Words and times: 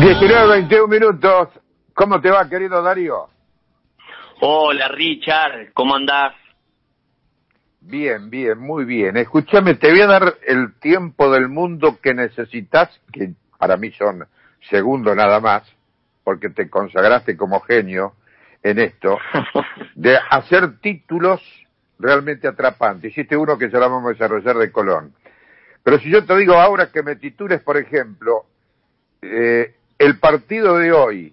19, 0.00 0.48
21 0.48 0.88
minutos. 0.88 1.48
¿Cómo 1.92 2.18
te 2.18 2.30
va, 2.30 2.48
querido 2.48 2.82
Darío? 2.82 3.28
Hola, 4.40 4.88
Richard. 4.88 5.72
¿Cómo 5.74 5.94
andás? 5.94 6.32
Bien, 7.82 8.30
bien, 8.30 8.58
muy 8.58 8.86
bien. 8.86 9.18
Escúchame, 9.18 9.74
te 9.74 9.90
voy 9.90 10.00
a 10.00 10.06
dar 10.06 10.34
el 10.46 10.72
tiempo 10.80 11.30
del 11.30 11.50
mundo 11.50 11.98
que 12.02 12.14
necesitas, 12.14 12.88
que 13.12 13.34
para 13.58 13.76
mí 13.76 13.90
son 13.92 14.26
segundos 14.70 15.14
nada 15.14 15.40
más, 15.40 15.62
porque 16.24 16.48
te 16.48 16.70
consagraste 16.70 17.36
como 17.36 17.60
genio 17.60 18.14
en 18.62 18.78
esto, 18.78 19.18
de 19.94 20.16
hacer 20.30 20.78
títulos 20.80 21.42
realmente 21.98 22.48
atrapantes. 22.48 23.12
Hiciste 23.12 23.36
uno 23.36 23.58
que 23.58 23.68
ya 23.70 23.78
lo 23.78 23.90
vamos 23.90 24.06
a 24.06 24.12
desarrollar 24.14 24.56
de 24.56 24.72
Colón. 24.72 25.12
Pero 25.82 25.98
si 25.98 26.10
yo 26.10 26.24
te 26.24 26.34
digo 26.36 26.54
ahora 26.54 26.90
que 26.90 27.02
me 27.02 27.16
titules, 27.16 27.60
por 27.60 27.76
ejemplo, 27.76 28.46
eh, 29.20 29.74
el 30.02 30.18
partido 30.18 30.78
de 30.78 30.92
hoy 30.92 31.32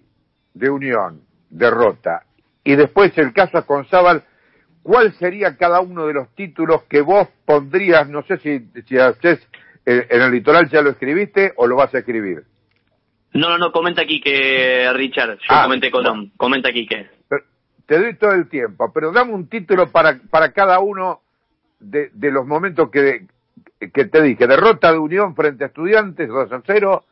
de 0.53 0.69
Unión, 0.69 1.21
derrota, 1.49 2.23
y 2.63 2.75
después 2.75 3.17
el 3.17 3.33
caso 3.33 3.65
Conzábal, 3.65 4.23
¿cuál 4.83 5.11
sería 5.13 5.57
cada 5.57 5.79
uno 5.81 6.05
de 6.05 6.13
los 6.13 6.35
títulos 6.35 6.83
que 6.83 7.01
vos 7.01 7.27
pondrías, 7.45 8.07
no 8.09 8.21
sé 8.23 8.37
si, 8.37 8.59
si 8.87 8.99
haces, 8.99 9.39
eh, 9.87 10.05
en 10.11 10.21
el 10.21 10.31
litoral 10.31 10.69
ya 10.69 10.83
lo 10.83 10.91
escribiste 10.91 11.53
o 11.55 11.65
lo 11.65 11.77
vas 11.77 11.95
a 11.95 11.99
escribir? 11.99 12.43
No, 13.33 13.49
no, 13.49 13.57
no, 13.57 13.71
comenta 13.71 14.03
aquí 14.03 14.21
que 14.21 14.87
Richard, 14.93 15.39
yo 15.39 15.45
Ah, 15.49 15.63
comenté 15.63 15.89
Colón, 15.89 16.31
comenta 16.37 16.69
aquí 16.69 16.85
que. 16.85 17.07
Te 17.87 17.99
doy 17.99 18.17
todo 18.17 18.33
el 18.33 18.49
tiempo, 18.49 18.91
pero 18.93 19.11
dame 19.11 19.33
un 19.33 19.49
título 19.49 19.91
para, 19.91 20.19
para 20.29 20.51
cada 20.51 20.79
uno 20.79 21.21
de, 21.79 22.11
de 22.13 22.29
los 22.29 22.45
momentos 22.45 22.91
que, 22.91 23.25
que 23.91 24.05
te 24.05 24.21
dije. 24.21 24.45
Derrota 24.45 24.91
de 24.91 24.99
Unión 24.99 25.35
frente 25.35 25.63
a 25.63 25.67
Estudiantes, 25.67 26.27
2 26.27 26.51
a 26.51 26.61
0, 26.67 27.03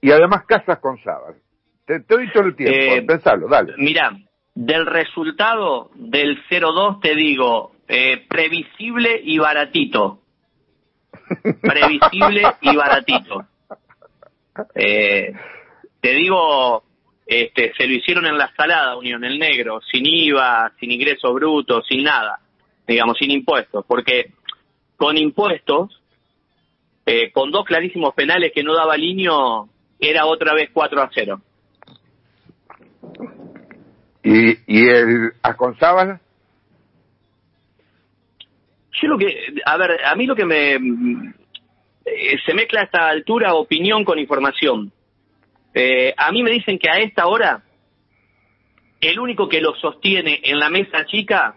y 0.00 0.10
además 0.10 0.44
casas 0.46 0.78
con 0.78 0.98
Sábal. 1.02 1.36
Te, 1.84 2.00
te 2.00 2.14
doy 2.14 2.30
todo 2.32 2.44
el 2.44 2.56
tiempo, 2.56 2.76
Eh, 2.76 3.02
pensalo, 3.02 3.48
dale. 3.48 3.74
Mira, 3.78 4.16
del 4.54 4.86
resultado 4.86 5.90
del 5.94 6.38
0-2 6.48 7.00
te 7.00 7.14
digo, 7.14 7.72
eh, 7.88 8.24
previsible 8.28 9.20
y 9.22 9.38
baratito. 9.38 10.20
Previsible 11.60 12.42
y 12.60 12.76
baratito. 12.76 13.44
Eh, 14.74 15.32
te 16.00 16.14
digo, 16.14 16.84
este, 17.26 17.72
se 17.76 17.86
lo 17.86 17.94
hicieron 17.94 18.26
en 18.26 18.38
la 18.38 18.52
salada, 18.56 18.96
Unión, 18.96 19.24
el 19.24 19.38
negro, 19.38 19.80
sin 19.90 20.06
IVA, 20.06 20.72
sin 20.80 20.90
ingresos 20.90 21.32
brutos, 21.34 21.86
sin 21.88 22.02
nada, 22.02 22.40
digamos, 22.86 23.16
sin 23.18 23.30
impuestos, 23.30 23.84
porque 23.86 24.32
con 24.96 25.16
impuestos, 25.16 26.02
eh, 27.06 27.30
con 27.32 27.50
dos 27.50 27.64
clarísimos 27.64 28.14
penales 28.14 28.52
que 28.54 28.62
no 28.62 28.74
daba 28.74 28.96
Liño, 28.96 29.68
era 30.00 30.26
otra 30.26 30.54
vez 30.54 30.70
4 30.72 31.02
a 31.02 31.10
0. 31.12 31.40
¿Y, 34.22 34.50
y 34.66 34.88
el 34.88 35.32
Aconzábal? 35.42 36.20
Yo 38.92 39.08
lo 39.08 39.18
que, 39.18 39.54
a 39.64 39.76
ver, 39.76 40.04
a 40.04 40.14
mí 40.14 40.26
lo 40.26 40.36
que 40.36 40.44
me 40.44 40.74
eh, 42.04 42.38
se 42.44 42.54
mezcla 42.54 42.80
a 42.80 42.84
esta 42.84 43.08
altura 43.08 43.54
opinión 43.54 44.04
con 44.04 44.18
información. 44.18 44.92
Eh, 45.72 46.12
a 46.16 46.32
mí 46.32 46.42
me 46.42 46.50
dicen 46.50 46.78
que 46.78 46.90
a 46.90 46.98
esta 46.98 47.26
hora 47.26 47.62
el 49.00 49.18
único 49.18 49.48
que 49.48 49.60
lo 49.60 49.74
sostiene 49.76 50.40
en 50.44 50.58
la 50.58 50.68
mesa 50.68 51.06
chica 51.06 51.56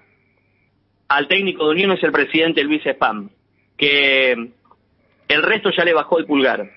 al 1.07 1.27
técnico 1.27 1.65
de 1.65 1.71
Unión 1.71 1.91
es 1.91 2.03
el 2.03 2.11
presidente 2.11 2.63
Luis 2.63 2.83
Spam, 2.85 3.29
que 3.77 4.31
el 5.27 5.43
resto 5.43 5.71
ya 5.71 5.83
le 5.83 5.93
bajó 5.93 6.19
el 6.19 6.25
pulgar. 6.25 6.69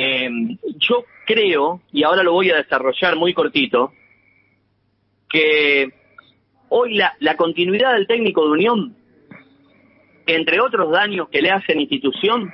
Eh, 0.00 0.30
yo 0.76 1.04
creo, 1.26 1.80
y 1.92 2.04
ahora 2.04 2.22
lo 2.22 2.32
voy 2.32 2.50
a 2.50 2.56
desarrollar 2.56 3.16
muy 3.16 3.34
cortito, 3.34 3.92
que 5.28 5.92
hoy 6.68 6.94
la, 7.18 7.36
continuidad 7.36 7.94
del 7.94 8.06
técnico 8.06 8.44
de 8.44 8.50
Unión, 8.52 8.96
entre 10.26 10.60
otros 10.60 10.92
daños 10.92 11.28
que 11.30 11.42
le 11.42 11.50
hace 11.50 11.74
la 11.74 11.80
institución, 11.80 12.52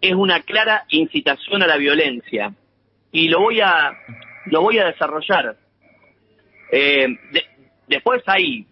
es 0.00 0.14
una 0.14 0.40
clara 0.42 0.86
incitación 0.88 1.62
a 1.62 1.68
la 1.68 1.76
violencia. 1.76 2.52
Y 3.12 3.28
lo 3.28 3.40
voy 3.40 3.60
a, 3.60 3.92
lo 4.46 4.62
voy 4.62 4.78
a 4.78 4.86
desarrollar. 4.86 5.56
Eh, 6.72 7.06
de- 7.32 7.44
después 7.86 8.22
hay 8.26 8.66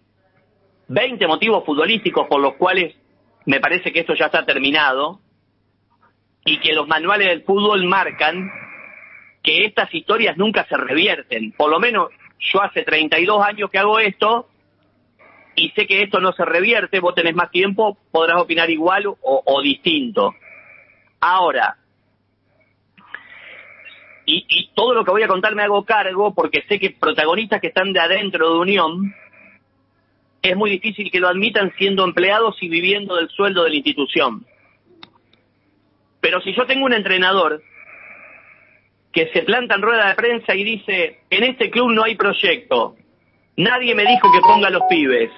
20 0.89 1.27
motivos 1.27 1.63
futbolísticos 1.65 2.27
por 2.27 2.41
los 2.41 2.55
cuales 2.55 2.93
me 3.45 3.61
parece 3.61 3.93
que 3.93 4.01
esto 4.01 4.15
ya 4.15 4.25
está 4.25 4.45
terminado 4.45 5.21
y 6.49 6.57
que 6.57 6.73
los 6.73 6.87
manuales 6.87 7.27
del 7.27 7.43
fútbol 7.43 7.85
marcan 7.85 8.51
que 9.43 9.65
estas 9.65 9.93
historias 9.93 10.35
nunca 10.35 10.65
se 10.67 10.75
revierten. 10.75 11.51
Por 11.51 11.69
lo 11.69 11.79
menos 11.79 12.09
yo 12.39 12.63
hace 12.63 12.83
32 12.83 13.45
años 13.45 13.69
que 13.69 13.77
hago 13.77 13.99
esto 13.99 14.49
y 15.55 15.69
sé 15.69 15.85
que 15.85 16.01
esto 16.01 16.19
no 16.19 16.31
se 16.33 16.43
revierte, 16.45 17.01
vos 17.01 17.13
tenés 17.13 17.35
más 17.35 17.51
tiempo, 17.51 17.99
podrás 18.09 18.41
opinar 18.41 18.67
igual 18.71 19.03
o, 19.05 19.61
distinto. 19.61 20.33
Ahora, 21.21 21.77
y, 24.25 24.45
y 24.49 24.71
todo 24.73 24.95
lo 24.95 25.05
que 25.05 25.11
voy 25.11 25.21
a 25.21 25.27
contar 25.27 25.53
me 25.53 25.61
hago 25.61 25.85
cargo 25.85 26.33
porque 26.33 26.63
sé 26.67 26.79
que 26.79 26.89
protagonistas 26.99 27.61
que 27.61 27.67
están 27.67 27.93
de 27.93 27.99
adentro 27.99 28.53
de 28.53 28.59
Unión 28.59 29.13
es 30.41 30.55
muy 30.57 30.71
difícil 30.71 31.11
que 31.11 31.19
lo 31.19 31.27
admitan 31.27 31.71
siendo 31.77 32.03
empleados 32.05 32.55
y 32.61 32.69
viviendo 32.69 33.17
del 33.17 33.29
sueldo 33.29 33.65
de 33.65 33.69
la 33.69 33.75
institución. 33.75 34.47
Pero 36.21 36.41
si 36.41 36.53
yo 36.53 36.65
tengo 36.65 36.85
un 36.85 36.93
entrenador 36.93 37.61
que 39.11 39.29
se 39.33 39.43
planta 39.43 39.75
en 39.75 39.81
rueda 39.81 40.09
de 40.09 40.15
prensa 40.15 40.55
y 40.55 40.63
dice, 40.63 41.21
en 41.29 41.43
este 41.43 41.69
club 41.69 41.91
no 41.91 42.03
hay 42.03 42.15
proyecto, 42.15 42.95
nadie 43.55 43.95
me 43.95 44.05
dijo 44.05 44.31
que 44.31 44.41
ponga 44.41 44.69
los 44.69 44.83
pibes. 44.89 45.31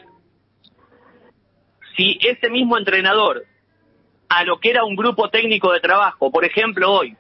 Si 1.96 2.18
ese 2.22 2.50
mismo 2.50 2.78
entrenador, 2.78 3.46
a 4.30 4.44
lo 4.44 4.60
que 4.60 4.72
era 4.72 4.84
un 4.84 4.96
grupo 4.96 5.30
técnico 5.30 5.72
de 5.72 5.80
trabajo, 5.80 6.32
por 6.32 6.46
ejemplo 6.46 6.92
hoy, 6.92 7.16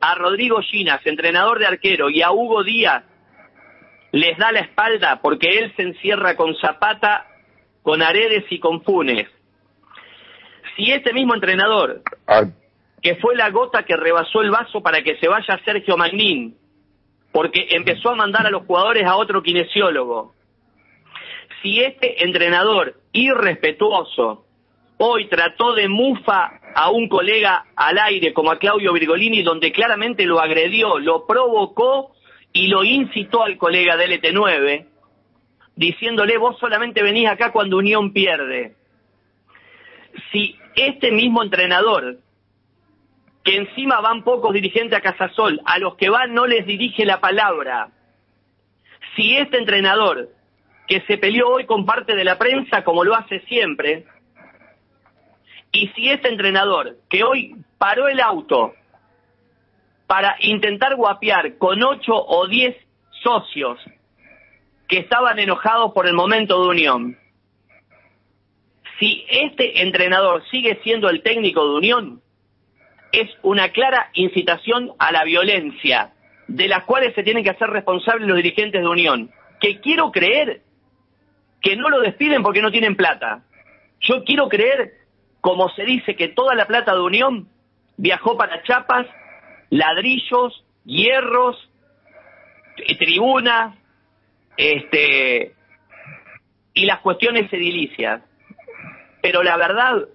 a 0.00 0.14
Rodrigo 0.14 0.60
Ginas, 0.62 1.00
entrenador 1.04 1.58
de 1.58 1.66
arquero, 1.66 2.10
y 2.10 2.22
a 2.22 2.32
Hugo 2.32 2.64
Díaz, 2.64 3.04
les 4.12 4.36
da 4.38 4.50
la 4.50 4.60
espalda 4.60 5.20
porque 5.22 5.58
él 5.58 5.72
se 5.76 5.82
encierra 5.82 6.36
con 6.36 6.56
Zapata, 6.56 7.26
con 7.82 8.02
Aredes 8.02 8.44
y 8.50 8.58
con 8.58 8.82
Funes. 8.82 9.28
Si 10.76 10.90
este 10.90 11.12
mismo 11.12 11.34
entrenador 11.34 12.02
Ah, 12.26 12.44
que 13.02 13.16
fue 13.16 13.34
la 13.36 13.50
gota 13.50 13.84
que 13.84 13.96
rebasó 13.96 14.42
el 14.42 14.50
vaso 14.50 14.82
para 14.82 15.02
que 15.02 15.16
se 15.16 15.28
vaya 15.28 15.60
Sergio 15.64 15.96
Magnín, 15.96 16.56
porque 17.32 17.66
empezó 17.70 18.10
a 18.10 18.14
mandar 18.14 18.46
a 18.46 18.50
los 18.50 18.66
jugadores 18.66 19.04
a 19.04 19.16
otro 19.16 19.42
kinesiólogo. 19.42 20.34
Si 21.62 21.80
este 21.80 22.24
entrenador 22.24 22.94
irrespetuoso 23.12 24.44
hoy 24.98 25.28
trató 25.28 25.74
de 25.74 25.88
mufa 25.88 26.60
a 26.74 26.90
un 26.90 27.08
colega 27.08 27.64
al 27.74 27.98
aire 27.98 28.34
como 28.34 28.50
a 28.50 28.58
Claudio 28.58 28.92
Virgolini, 28.92 29.42
donde 29.42 29.72
claramente 29.72 30.26
lo 30.26 30.40
agredió, 30.40 30.98
lo 30.98 31.26
provocó 31.26 32.12
y 32.52 32.66
lo 32.66 32.84
incitó 32.84 33.42
al 33.42 33.56
colega 33.56 33.96
del 33.96 34.20
LT9, 34.20 34.86
diciéndole 35.74 36.36
vos 36.36 36.58
solamente 36.58 37.02
venís 37.02 37.28
acá 37.28 37.50
cuando 37.52 37.78
Unión 37.78 38.12
pierde. 38.12 38.74
Si 40.32 40.56
este 40.74 41.12
mismo 41.12 41.42
entrenador 41.42 42.18
que 43.44 43.56
encima 43.56 44.00
van 44.00 44.22
pocos 44.22 44.52
dirigentes 44.52 44.98
a 44.98 45.00
Casasol, 45.00 45.60
a 45.64 45.78
los 45.78 45.96
que 45.96 46.10
van 46.10 46.34
no 46.34 46.46
les 46.46 46.66
dirige 46.66 47.04
la 47.04 47.20
palabra. 47.20 47.90
Si 49.16 49.36
este 49.36 49.58
entrenador, 49.58 50.28
que 50.86 51.00
se 51.02 51.18
peleó 51.18 51.48
hoy 51.48 51.66
con 51.66 51.86
parte 51.86 52.14
de 52.14 52.24
la 52.24 52.36
prensa 52.38 52.84
como 52.84 53.04
lo 53.04 53.14
hace 53.14 53.40
siempre, 53.40 54.04
y 55.72 55.88
si 55.88 56.10
este 56.10 56.28
entrenador, 56.28 56.96
que 57.08 57.24
hoy 57.24 57.56
paró 57.78 58.08
el 58.08 58.20
auto 58.20 58.74
para 60.06 60.36
intentar 60.40 60.96
guapear 60.96 61.56
con 61.56 61.82
ocho 61.82 62.12
o 62.14 62.46
diez 62.48 62.76
socios 63.22 63.78
que 64.88 64.98
estaban 64.98 65.38
enojados 65.38 65.92
por 65.92 66.08
el 66.08 66.14
momento 66.14 66.60
de 66.62 66.68
unión, 66.68 67.18
si 68.98 69.24
este 69.30 69.82
entrenador 69.82 70.42
sigue 70.50 70.80
siendo 70.82 71.08
el 71.08 71.22
técnico 71.22 71.64
de 71.64 71.78
unión, 71.78 72.22
es 73.12 73.30
una 73.42 73.70
clara 73.70 74.10
incitación 74.14 74.92
a 74.98 75.12
la 75.12 75.24
violencia, 75.24 76.12
de 76.46 76.68
las 76.68 76.84
cuales 76.84 77.14
se 77.14 77.22
tienen 77.22 77.44
que 77.44 77.50
hacer 77.50 77.68
responsables 77.70 78.26
los 78.26 78.36
dirigentes 78.36 78.80
de 78.80 78.88
Unión, 78.88 79.30
que 79.60 79.80
quiero 79.80 80.10
creer 80.10 80.62
que 81.60 81.76
no 81.76 81.88
lo 81.88 82.00
despiden 82.00 82.42
porque 82.42 82.62
no 82.62 82.70
tienen 82.70 82.96
plata. 82.96 83.42
Yo 84.00 84.24
quiero 84.24 84.48
creer, 84.48 84.94
como 85.40 85.68
se 85.70 85.84
dice, 85.84 86.16
que 86.16 86.28
toda 86.28 86.54
la 86.54 86.66
plata 86.66 86.94
de 86.94 87.00
Unión 87.00 87.48
viajó 87.96 88.36
para 88.36 88.62
chapas, 88.62 89.06
ladrillos, 89.68 90.64
hierros, 90.84 91.56
eh, 92.78 92.96
tribunas, 92.96 93.76
este, 94.56 95.54
y 96.74 96.86
las 96.86 97.00
cuestiones 97.00 97.52
edilicias. 97.52 98.22
Pero 99.22 99.42
la 99.42 99.56
verdad, 99.56 100.06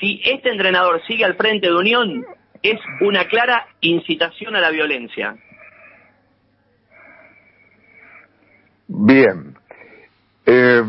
si 0.00 0.20
este 0.24 0.50
entrenador 0.50 1.00
sigue 1.06 1.24
al 1.24 1.36
frente 1.36 1.66
de 1.68 1.74
Unión, 1.76 2.26
es 2.62 2.80
una 3.00 3.26
clara 3.26 3.66
incitación 3.80 4.56
a 4.56 4.60
la 4.60 4.70
violencia. 4.70 5.36
Bien. 8.88 9.54
Eh, 10.44 10.82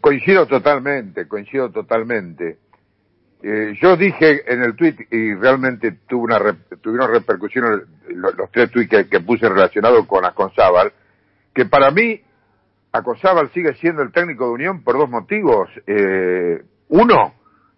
coincido 0.00 0.46
totalmente, 0.46 1.28
coincido 1.28 1.70
totalmente. 1.70 2.58
Eh, 3.42 3.74
yo 3.82 3.96
dije 3.98 4.50
en 4.50 4.62
el 4.62 4.74
tweet 4.74 4.96
y 5.10 5.34
realmente 5.34 5.98
tuvo 6.08 6.24
una 6.24 6.38
tuvieron 6.80 7.12
repercusiones 7.12 7.80
los, 8.08 8.50
tres 8.50 8.70
tweets 8.70 9.08
que, 9.10 9.20
puse 9.20 9.46
relacionados 9.46 10.06
con 10.06 10.24
Aconzábal, 10.24 10.92
que 11.52 11.66
para 11.66 11.90
mí 11.90 12.22
Aconzábal 12.92 13.50
sigue 13.52 13.74
siendo 13.74 14.00
el 14.00 14.12
técnico 14.12 14.46
de 14.46 14.52
Unión 14.52 14.82
por 14.82 14.96
dos 14.96 15.10
motivos. 15.10 15.68
Eh, 15.86 16.62
uno, 16.88 17.34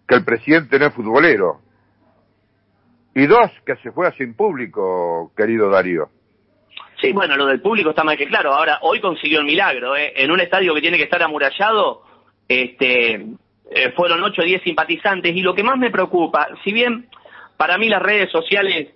que 0.06 0.14
el 0.14 0.24
presidente 0.24 0.78
no 0.78 0.86
es 0.86 0.94
futbolero. 0.94 1.60
Y 3.14 3.26
dos, 3.26 3.50
que 3.64 3.76
se 3.76 3.90
juega 3.90 4.12
sin 4.12 4.34
público, 4.34 5.32
querido 5.36 5.70
Darío. 5.70 6.10
Sí, 7.00 7.12
bueno, 7.12 7.36
lo 7.36 7.46
del 7.46 7.60
público 7.60 7.90
está 7.90 8.04
más 8.04 8.16
que 8.16 8.26
claro. 8.26 8.52
Ahora, 8.52 8.78
hoy 8.82 9.00
consiguió 9.00 9.40
el 9.40 9.46
milagro. 9.46 9.96
¿eh? 9.96 10.12
En 10.16 10.30
un 10.30 10.40
estadio 10.40 10.74
que 10.74 10.80
tiene 10.80 10.96
que 10.96 11.04
estar 11.04 11.22
amurallado, 11.22 12.02
este, 12.48 13.26
eh, 13.70 13.92
fueron 13.94 14.22
8 14.22 14.42
o 14.42 14.44
10 14.44 14.62
simpatizantes. 14.62 15.34
Y 15.34 15.42
lo 15.42 15.54
que 15.54 15.62
más 15.62 15.78
me 15.78 15.90
preocupa, 15.90 16.48
si 16.64 16.72
bien 16.72 17.08
para 17.56 17.78
mí 17.78 17.88
las 17.88 18.02
redes 18.02 18.30
sociales 18.30 18.88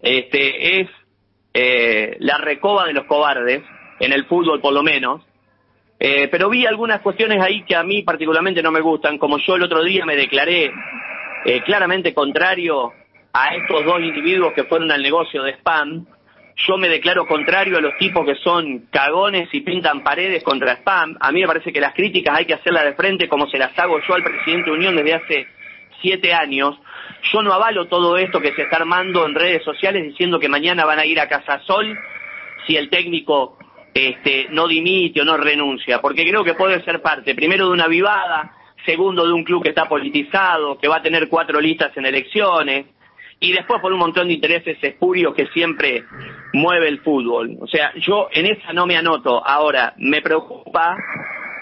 este, 0.00 0.80
es 0.80 0.88
eh, 1.54 2.16
la 2.20 2.38
recoba 2.38 2.86
de 2.86 2.92
los 2.92 3.06
cobardes, 3.06 3.62
en 4.00 4.12
el 4.12 4.26
fútbol 4.26 4.60
por 4.60 4.72
lo 4.72 4.82
menos, 4.82 5.22
eh, 6.00 6.28
pero 6.28 6.48
vi 6.48 6.64
algunas 6.66 7.00
cuestiones 7.00 7.40
ahí 7.42 7.62
que 7.64 7.74
a 7.74 7.82
mí 7.82 8.02
particularmente 8.02 8.62
no 8.62 8.70
me 8.70 8.80
gustan, 8.80 9.18
como 9.18 9.38
yo 9.38 9.56
el 9.56 9.62
otro 9.62 9.82
día 9.82 10.04
me 10.04 10.16
declaré 10.16 10.72
eh, 11.44 11.62
claramente 11.62 12.14
contrario 12.14 12.92
a 13.32 13.54
estos 13.54 13.84
dos 13.84 14.00
individuos 14.00 14.52
que 14.52 14.64
fueron 14.64 14.90
al 14.90 15.02
negocio 15.02 15.42
de 15.42 15.52
spam, 15.54 16.06
yo 16.66 16.76
me 16.76 16.88
declaro 16.88 17.26
contrario 17.26 17.78
a 17.78 17.80
los 17.80 17.96
tipos 17.98 18.26
que 18.26 18.34
son 18.36 18.88
cagones 18.90 19.48
y 19.52 19.60
pintan 19.60 20.02
paredes 20.02 20.42
contra 20.42 20.72
spam. 20.72 21.16
A 21.20 21.30
mí 21.30 21.40
me 21.40 21.46
parece 21.46 21.72
que 21.72 21.80
las 21.80 21.94
críticas 21.94 22.36
hay 22.36 22.46
que 22.46 22.54
hacerlas 22.54 22.84
de 22.84 22.94
frente 22.94 23.28
como 23.28 23.46
se 23.46 23.58
las 23.58 23.78
hago 23.78 24.00
yo 24.00 24.14
al 24.14 24.24
presidente 24.24 24.70
de 24.70 24.76
Unión 24.76 24.96
desde 24.96 25.14
hace 25.14 25.46
siete 26.02 26.34
años. 26.34 26.76
Yo 27.32 27.42
no 27.42 27.52
avalo 27.52 27.86
todo 27.86 28.16
esto 28.16 28.40
que 28.40 28.52
se 28.54 28.62
está 28.62 28.76
armando 28.76 29.24
en 29.24 29.36
redes 29.36 29.62
sociales 29.62 30.02
diciendo 30.02 30.40
que 30.40 30.48
mañana 30.48 30.84
van 30.84 30.98
a 30.98 31.06
ir 31.06 31.20
a 31.20 31.28
Casasol 31.28 31.96
si 32.66 32.76
el 32.76 32.90
técnico 32.90 33.56
este, 33.94 34.48
no 34.50 34.68
dimite 34.68 35.20
o 35.20 35.24
no 35.24 35.36
renuncia, 35.36 36.00
porque 36.00 36.28
creo 36.28 36.44
que 36.44 36.54
puede 36.54 36.82
ser 36.84 37.02
parte, 37.02 37.34
primero, 37.34 37.66
de 37.66 37.72
una 37.72 37.88
vivada, 37.88 38.52
segundo, 38.84 39.26
de 39.26 39.32
un 39.32 39.44
club 39.44 39.62
que 39.62 39.70
está 39.70 39.88
politizado, 39.88 40.78
que 40.78 40.88
va 40.88 40.96
a 40.96 41.02
tener 41.02 41.28
cuatro 41.28 41.60
listas 41.60 41.96
en 41.96 42.06
elecciones, 42.06 42.86
y 43.40 43.52
después 43.52 43.80
por 43.80 43.92
un 43.92 43.98
montón 43.98 44.28
de 44.28 44.34
intereses 44.34 44.78
espurios 44.82 45.34
que 45.34 45.46
siempre 45.48 46.04
mueve 46.52 46.88
el 46.88 47.00
fútbol. 47.00 47.56
O 47.60 47.66
sea, 47.66 47.92
yo 47.96 48.28
en 48.32 48.46
esa 48.46 48.72
no 48.72 48.86
me 48.86 48.96
anoto. 48.96 49.46
Ahora, 49.46 49.94
me 49.98 50.20
preocupa 50.22 50.96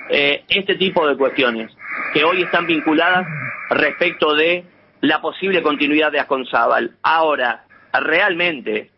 eh, 0.09 0.45
este 0.49 0.77
tipo 0.77 1.07
de 1.07 1.17
cuestiones 1.17 1.71
que 2.15 2.25
hoy 2.25 2.43
están 2.43 2.67
vinculadas 2.67 3.27
respecto 3.71 4.35
de 4.35 4.65
la 5.03 5.21
posible 5.21 5.63
continuidad 5.63 6.13
de 6.13 6.21
Asconzábal. 6.21 6.97
Ahora, 7.03 7.65
realmente, 7.93 8.91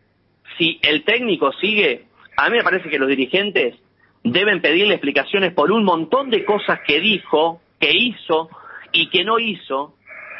si 0.57 0.79
el 0.81 1.03
técnico 1.03 1.51
sigue, 1.53 2.05
a 2.45 2.49
mí 2.49 2.57
me 2.57 2.63
parece 2.63 2.89
que 2.89 2.97
los 2.97 3.09
dirigentes 3.09 3.75
deben 4.23 4.61
pedirle 4.61 4.93
explicaciones 4.93 5.53
por 5.53 5.71
un 5.71 5.83
montón 5.83 6.29
de 6.29 6.45
cosas 6.45 6.79
que 6.87 7.01
dijo, 7.01 7.61
que 7.79 7.91
hizo 7.91 8.49
y 8.93 9.09
que 9.09 9.25
no 9.25 9.39
hizo 9.39 9.95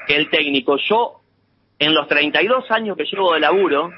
el 0.08 0.30
técnico. 0.30 0.78
Yo 0.78 1.20
en 1.78 1.94
los 1.94 2.08
32 2.08 2.72
años 2.72 2.96
que 2.96 3.04
llevo 3.04 3.34
de 3.34 3.42
laburo, 3.42 3.92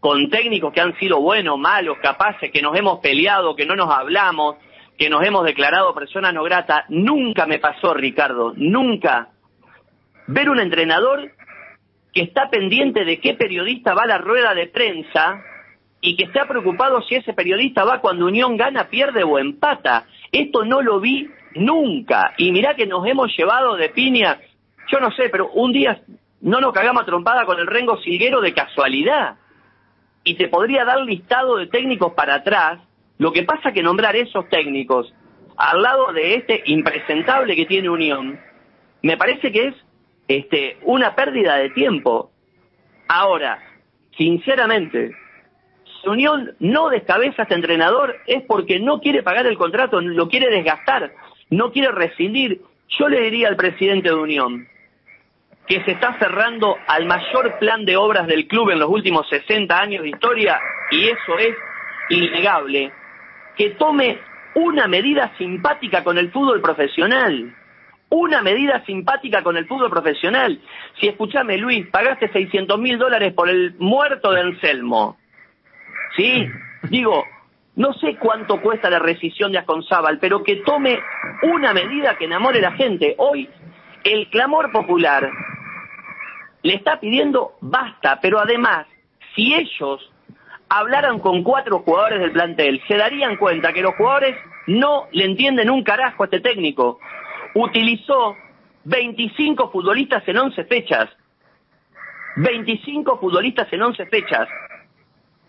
con 0.00 0.28
técnicos 0.28 0.72
que 0.72 0.80
han 0.80 0.98
sido 0.98 1.20
buenos, 1.20 1.56
malos, 1.56 1.98
capaces, 2.02 2.50
que 2.50 2.62
nos 2.62 2.76
hemos 2.76 2.98
peleado, 2.98 3.54
que 3.54 3.66
no 3.66 3.76
nos 3.76 3.90
hablamos, 3.90 4.56
que 4.98 5.08
nos 5.08 5.24
hemos 5.24 5.44
declarado 5.44 5.94
personas 5.94 6.34
no 6.34 6.42
gratas, 6.42 6.84
nunca 6.88 7.46
me 7.46 7.60
pasó, 7.60 7.94
Ricardo, 7.94 8.54
nunca, 8.56 9.28
ver 10.26 10.50
un 10.50 10.58
entrenador 10.58 11.30
que 12.12 12.22
está 12.22 12.50
pendiente 12.50 13.04
de 13.04 13.20
qué 13.20 13.34
periodista 13.34 13.94
va 13.94 14.02
a 14.02 14.08
la 14.08 14.18
rueda 14.18 14.52
de 14.52 14.66
prensa 14.66 15.44
y 16.00 16.16
que 16.16 16.24
está 16.24 16.46
preocupado 16.46 17.02
si 17.02 17.16
ese 17.16 17.34
periodista 17.34 17.84
va 17.84 18.00
cuando 18.00 18.26
Unión 18.26 18.56
gana, 18.56 18.88
pierde 18.88 19.22
o 19.22 19.38
empata. 19.38 20.06
Esto 20.32 20.64
no 20.64 20.80
lo 20.80 21.00
vi 21.00 21.28
nunca. 21.54 22.34
Y 22.38 22.52
mirá 22.52 22.74
que 22.74 22.86
nos 22.86 23.06
hemos 23.06 23.36
llevado 23.36 23.76
de 23.76 23.90
piña, 23.90 24.38
yo 24.90 25.00
no 25.00 25.10
sé, 25.12 25.28
pero 25.28 25.50
un 25.50 25.72
día 25.72 26.00
no 26.40 26.60
nos 26.60 26.72
cagamos 26.72 27.04
trompada 27.04 27.44
con 27.44 27.58
el 27.58 27.66
Rengo 27.66 27.98
Silguero 27.98 28.40
de 28.40 28.54
casualidad. 28.54 29.36
Y 30.24 30.34
te 30.34 30.48
podría 30.48 30.84
dar 30.84 31.00
listado 31.00 31.56
de 31.56 31.66
técnicos 31.66 32.14
para 32.14 32.36
atrás. 32.36 32.80
Lo 33.18 33.32
que 33.32 33.42
pasa 33.42 33.72
que 33.72 33.82
nombrar 33.82 34.16
esos 34.16 34.48
técnicos 34.48 35.12
al 35.56 35.82
lado 35.82 36.12
de 36.12 36.36
este 36.36 36.62
impresentable 36.66 37.54
que 37.54 37.66
tiene 37.66 37.90
Unión, 37.90 38.40
me 39.02 39.18
parece 39.18 39.52
que 39.52 39.68
es 39.68 39.74
este, 40.26 40.78
una 40.82 41.14
pérdida 41.14 41.56
de 41.56 41.68
tiempo. 41.70 42.30
Ahora, 43.08 43.58
sinceramente, 44.16 45.10
si 45.10 45.19
Unión 46.04 46.54
no 46.60 46.88
descabeza 46.88 47.42
a 47.42 47.44
este 47.44 47.54
entrenador 47.54 48.16
es 48.26 48.42
porque 48.44 48.80
no 48.80 49.00
quiere 49.00 49.22
pagar 49.22 49.46
el 49.46 49.58
contrato, 49.58 50.00
lo 50.00 50.28
quiere 50.28 50.50
desgastar, 50.50 51.12
no 51.50 51.72
quiere 51.72 51.92
rescindir. 51.92 52.60
Yo 52.98 53.08
le 53.08 53.20
diría 53.20 53.48
al 53.48 53.56
presidente 53.56 54.08
de 54.08 54.14
Unión, 54.14 54.66
que 55.66 55.84
se 55.84 55.92
está 55.92 56.18
cerrando 56.18 56.76
al 56.86 57.06
mayor 57.06 57.58
plan 57.58 57.84
de 57.84 57.96
obras 57.96 58.26
del 58.26 58.48
club 58.48 58.70
en 58.70 58.78
los 58.78 58.88
últimos 58.88 59.28
60 59.28 59.78
años 59.78 60.02
de 60.02 60.08
historia, 60.08 60.58
y 60.90 61.08
eso 61.08 61.38
es 61.38 61.54
innegable, 62.08 62.92
que 63.56 63.70
tome 63.70 64.18
una 64.54 64.88
medida 64.88 65.32
simpática 65.38 66.02
con 66.02 66.18
el 66.18 66.30
fútbol 66.32 66.60
profesional. 66.60 67.54
Una 68.08 68.42
medida 68.42 68.84
simpática 68.86 69.44
con 69.44 69.56
el 69.56 69.68
fútbol 69.68 69.88
profesional. 69.88 70.60
Si 70.98 71.06
escúchame, 71.06 71.56
Luis, 71.58 71.86
pagaste 71.86 72.28
600 72.32 72.76
mil 72.76 72.98
dólares 72.98 73.32
por 73.32 73.48
el 73.48 73.74
muerto 73.78 74.32
de 74.32 74.40
Anselmo. 74.40 75.19
¿Sí? 76.20 76.46
Digo, 76.90 77.24
no 77.76 77.94
sé 77.94 78.16
cuánto 78.16 78.60
cuesta 78.60 78.90
la 78.90 78.98
rescisión 78.98 79.52
de 79.52 79.58
Asconzábal, 79.58 80.18
pero 80.18 80.42
que 80.42 80.56
tome 80.56 81.00
una 81.44 81.72
medida 81.72 82.18
que 82.18 82.26
enamore 82.26 82.58
a 82.58 82.70
la 82.70 82.72
gente. 82.72 83.14
Hoy, 83.16 83.48
el 84.04 84.28
clamor 84.28 84.70
popular 84.70 85.30
le 86.62 86.74
está 86.74 87.00
pidiendo 87.00 87.52
basta, 87.62 88.20
pero 88.20 88.38
además, 88.38 88.86
si 89.34 89.54
ellos 89.54 90.12
hablaran 90.68 91.20
con 91.20 91.42
cuatro 91.42 91.78
jugadores 91.78 92.20
del 92.20 92.32
plantel, 92.32 92.82
se 92.86 92.98
darían 92.98 93.36
cuenta 93.36 93.72
que 93.72 93.80
los 93.80 93.94
jugadores 93.94 94.36
no 94.66 95.06
le 95.12 95.24
entienden 95.24 95.70
un 95.70 95.82
carajo 95.82 96.24
a 96.24 96.26
este 96.26 96.40
técnico. 96.40 97.00
Utilizó 97.54 98.36
25 98.84 99.70
futbolistas 99.70 100.22
en 100.28 100.36
11 100.36 100.64
fechas. 100.64 101.08
25 102.36 103.18
futbolistas 103.18 103.72
en 103.72 103.82
11 103.82 104.04
fechas, 104.06 104.48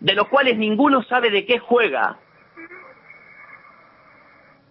de 0.02 0.14
los 0.14 0.26
cuales 0.26 0.58
ninguno 0.58 1.04
sabe 1.04 1.30
de 1.30 1.46
qué 1.46 1.60
juega. 1.60 2.18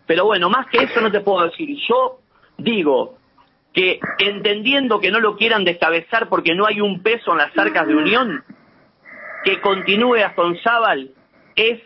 Pero 0.05 0.25
bueno, 0.25 0.50
más 0.50 0.67
que 0.67 0.83
eso 0.83 1.00
no 1.00 1.09
te 1.09 1.21
puedo 1.21 1.45
decir. 1.45 1.77
Yo 1.88 2.19
digo, 2.57 3.17
que 3.71 4.01
entendiendo 4.19 5.00
que 5.00 5.09
no 5.09 5.21
lo 5.21 5.38
quieran 5.38 5.63
descabezar 5.63 6.27
porque 6.27 6.53
no 6.53 6.65
hay 6.65 6.81
un 6.81 7.01
peso 7.01 7.31
en 7.31 7.38
las 7.38 7.57
arcas 7.57 7.88
de 7.88 7.95
Unión, 7.95 8.43
que 9.45 9.61
continúe 9.61 10.17
a 10.17 10.35
Sonzábal 10.35 11.11
es 11.55 11.81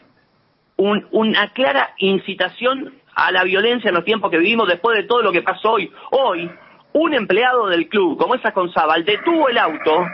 una 0.77 1.53
clara 1.53 1.93
incitación 1.99 2.95
a 3.13 3.31
la 3.31 3.43
violencia 3.43 3.89
en 3.89 3.95
los 3.95 4.03
tiempos 4.05 4.31
que 4.31 4.39
vivimos 4.39 4.67
después 4.67 4.97
de 4.97 5.03
todo 5.03 5.21
lo 5.21 5.31
que 5.31 5.43
pasó 5.43 5.73
hoy. 5.73 5.91
Hoy, 6.09 6.51
un 6.93 7.13
empleado 7.13 7.67
del 7.67 7.87
club, 7.89 8.17
como 8.17 8.33
es 8.33 8.41
Sonzábal, 8.41 9.05
detuvo 9.05 9.49
el 9.49 9.59
auto 9.59 10.07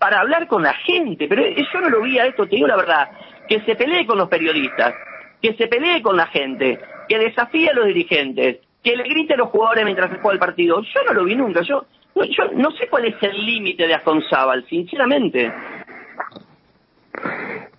para 0.00 0.20
hablar 0.20 0.46
con 0.46 0.62
la 0.62 0.72
gente, 0.72 1.28
pero 1.28 1.42
yo 1.46 1.80
no 1.82 1.90
lo 1.90 2.00
vi 2.00 2.18
a 2.18 2.24
esto, 2.24 2.46
te 2.46 2.56
digo 2.56 2.66
la 2.66 2.76
verdad, 2.76 3.10
que 3.46 3.60
se 3.60 3.76
pelee 3.76 4.06
con 4.06 4.16
los 4.16 4.30
periodistas, 4.30 4.94
que 5.42 5.52
se 5.54 5.68
pelee 5.68 6.00
con 6.00 6.16
la 6.16 6.26
gente, 6.28 6.80
que 7.06 7.18
desafíe 7.18 7.68
a 7.68 7.74
los 7.74 7.84
dirigentes, 7.84 8.60
que 8.82 8.96
le 8.96 9.04
grite 9.04 9.34
a 9.34 9.36
los 9.36 9.50
jugadores 9.50 9.84
mientras 9.84 10.10
se 10.10 10.16
juega 10.16 10.32
el 10.32 10.38
partido. 10.38 10.80
Yo 10.80 11.02
no 11.06 11.12
lo 11.12 11.24
vi 11.24 11.34
nunca. 11.36 11.60
Yo, 11.60 11.84
yo 12.14 12.44
no 12.54 12.70
sé 12.70 12.88
cuál 12.88 13.04
es 13.04 13.22
el 13.22 13.44
límite 13.44 13.86
de 13.86 13.92
Asconzábal, 13.92 14.64
sinceramente. 14.70 15.52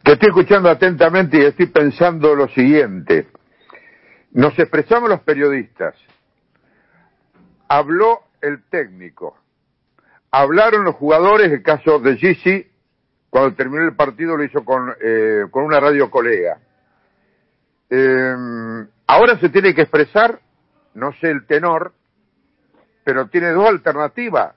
Te 0.04 0.12
estoy 0.12 0.30
escuchando 0.30 0.70
atentamente 0.70 1.40
y 1.40 1.46
estoy 1.46 1.68
pensando 1.68 2.36
lo 2.36 2.50
siguiente. 2.50 3.30
Nos 4.34 4.58
expresamos 4.60 5.10
los 5.10 5.22
periodistas. 5.22 5.96
Habló 7.68 8.20
el 8.42 8.64
técnico. 8.70 9.41
Hablaron 10.32 10.86
los 10.86 10.96
jugadores, 10.96 11.52
el 11.52 11.62
caso 11.62 12.00
de 12.00 12.16
Gigi, 12.18 12.68
cuando 13.30 13.56
terminó 13.56 13.84
el 13.84 13.96
partido 13.96 14.38
lo 14.38 14.44
hizo 14.44 14.64
con, 14.64 14.94
eh, 15.02 15.46
con 15.52 15.64
una 15.64 15.80
radio 15.80 16.10
colega. 16.10 16.60
Eh, 17.90 18.36
ahora 19.08 19.38
se 19.40 19.50
tiene 19.50 19.74
que 19.74 19.82
expresar 19.82 20.40
no 20.94 21.14
sé 21.14 21.30
el 21.30 21.46
tenor, 21.46 21.94
pero 23.04 23.28
tiene 23.28 23.50
dos 23.52 23.68
alternativas. 23.68 24.56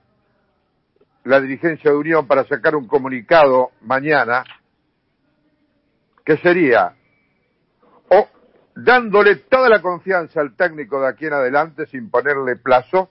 la 1.23 1.41
dirigencia 1.41 1.89
de 1.89 1.97
Unión 1.97 2.27
para 2.27 2.43
sacar 2.43 2.75
un 2.75 2.87
comunicado 2.87 3.71
mañana 3.81 4.43
que 6.23 6.37
sería 6.37 6.93
o 8.09 8.27
dándole 8.75 9.37
toda 9.37 9.67
la 9.67 9.81
confianza 9.81 10.39
al 10.39 10.55
técnico 10.55 11.01
de 11.01 11.07
aquí 11.07 11.25
en 11.25 11.33
adelante 11.33 11.87
sin 11.87 12.11
ponerle 12.11 12.57
plazo, 12.57 13.09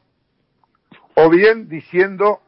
o 1.16 1.28
bien 1.28 1.68
diciendo 1.68 2.40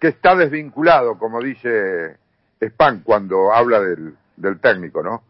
que 0.00 0.08
está 0.08 0.34
desvinculado, 0.34 1.18
como 1.18 1.40
dice 1.42 2.16
Spam 2.60 3.02
cuando 3.02 3.52
habla 3.52 3.80
del, 3.80 4.14
del 4.36 4.60
técnico, 4.60 5.02
¿no? 5.02 5.22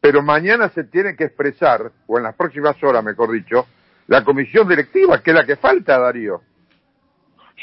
Pero 0.00 0.22
mañana 0.22 0.70
se 0.70 0.84
tiene 0.84 1.14
que 1.16 1.24
expresar, 1.24 1.92
o 2.06 2.16
en 2.16 2.24
las 2.24 2.34
próximas 2.34 2.82
horas, 2.82 3.04
mejor 3.04 3.32
dicho, 3.32 3.66
la 4.06 4.24
comisión 4.24 4.68
directiva, 4.68 5.22
que 5.22 5.30
es 5.30 5.36
la 5.36 5.46
que 5.46 5.56
falta, 5.56 5.98
Darío. 5.98 6.40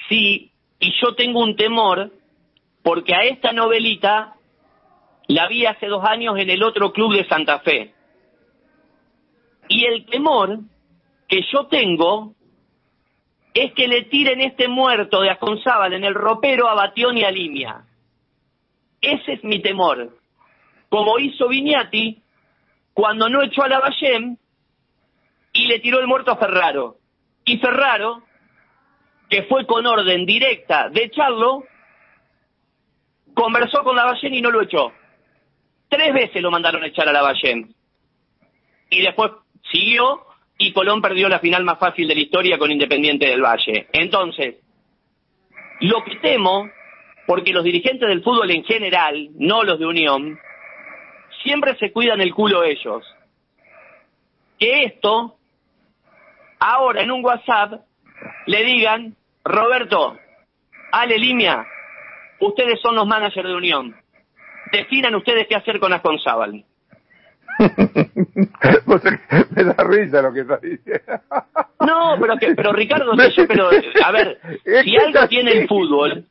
Sí, 0.08 0.52
y 0.80 0.94
yo 1.02 1.16
tengo 1.16 1.44
un 1.44 1.56
temor, 1.56 2.12
porque 2.84 3.16
a 3.16 3.24
esta 3.24 3.52
novelita 3.52 4.36
la 5.28 5.48
vi 5.48 5.66
hace 5.66 5.88
dos 5.88 6.06
años 6.06 6.38
en 6.38 6.50
el 6.50 6.64
otro 6.64 6.94
club 6.94 7.14
de 7.16 7.28
Santa 7.28 7.60
Fe. 7.60 7.94
Y 9.68 9.86
el 9.86 10.06
temor 10.06 10.60
que 11.28 11.42
yo 11.52 11.68
tengo 11.68 12.34
es 13.60 13.74
que 13.74 13.88
le 13.88 14.04
tiren 14.04 14.42
este 14.42 14.68
muerto 14.68 15.22
de 15.22 15.30
Asconzábal 15.30 15.94
en 15.94 16.04
el 16.04 16.14
ropero 16.14 16.68
a 16.68 16.76
Batión 16.76 17.18
y 17.18 17.24
a 17.24 17.32
Limia. 17.32 17.84
Ese 19.02 19.34
es 19.34 19.44
mi 19.44 19.62
temor. 19.62 20.18
Como 20.90 21.20
hizo 21.20 21.48
Viñati 21.48 22.22
cuando 22.94 23.30
no 23.30 23.42
echó 23.44 23.64
a 23.64 23.68
la 23.68 23.80
Lavallén 23.80 24.38
y 25.54 25.68
le 25.68 25.80
tiró 25.80 26.00
el 26.00 26.08
muerto 26.08 26.32
a 26.32 26.38
Ferraro. 26.38 26.98
Y 27.46 27.58
Ferraro, 27.58 28.24
que 29.30 29.44
fue 29.44 29.66
con 29.66 29.86
orden 29.86 30.26
directa 30.26 30.90
de 30.90 31.04
echarlo, 31.04 31.64
conversó 33.34 33.84
con 33.84 33.96
la 33.96 34.06
Lavallén 34.06 34.34
y 34.34 34.42
no 34.42 34.52
lo 34.52 34.62
echó. 34.62 34.92
Tres 35.90 36.14
veces 36.14 36.42
lo 36.42 36.52
mandaron 36.52 36.84
a 36.84 36.88
echar 36.88 37.08
a 37.08 37.14
la 37.14 37.22
Lavallén. 37.22 37.74
Y 38.90 39.02
después 39.02 39.32
siguió 39.72 40.26
y 40.58 40.74
Colón 40.74 41.02
perdió 41.02 41.30
la 41.30 41.40
final 41.40 41.64
más 41.64 41.78
fácil 41.80 42.08
de 42.08 42.16
la 42.16 42.22
historia 42.22 42.58
con 42.58 42.72
Independiente 42.72 43.28
del 43.28 43.42
Valle. 43.42 43.88
Entonces, 43.92 44.56
lo 45.82 46.04
que 46.04 46.16
temo, 46.16 46.70
porque 47.28 47.54
los 47.54 47.64
dirigentes 47.64 48.08
del 48.08 48.24
fútbol 48.24 48.50
en 48.52 48.64
general, 48.64 49.30
no 49.36 49.64
los 49.64 49.78
de 49.78 49.86
Unión, 49.86 50.40
siempre 51.44 51.78
se 51.78 51.92
cuidan 51.92 52.22
el 52.22 52.34
culo 52.34 52.64
ellos. 52.64 53.04
Que 54.58 54.84
esto, 54.84 55.38
ahora 56.60 57.04
en 57.04 57.12
un 57.12 57.24
WhatsApp, 57.24 57.82
le 58.48 58.64
digan, 58.64 59.16
Roberto, 59.44 60.18
Ale 60.92 61.20
Limia, 61.20 61.68
ustedes 62.40 62.80
son 62.82 62.96
los 62.96 63.06
managers 63.06 63.48
de 63.48 63.56
Unión. 63.56 63.96
Definan 64.72 65.14
ustedes 65.16 65.46
qué 65.48 65.56
hacer 65.56 65.80
con 65.80 65.94
Asconzábal. 65.94 66.66
me 69.56 69.64
da 69.64 69.84
risa 69.84 70.22
lo 70.22 70.32
que 70.32 70.42
está 70.42 70.58
diciendo. 70.58 71.22
No, 71.80 72.18
pero 72.20 72.38
que, 72.38 72.54
pero 72.54 72.72
Ricardo, 72.72 73.12
pero 73.48 73.70
a 74.04 74.12
ver, 74.12 74.40
si 74.84 74.96
algo 74.98 75.28
tiene 75.28 75.52
el 75.54 75.68
fútbol, 75.68 76.26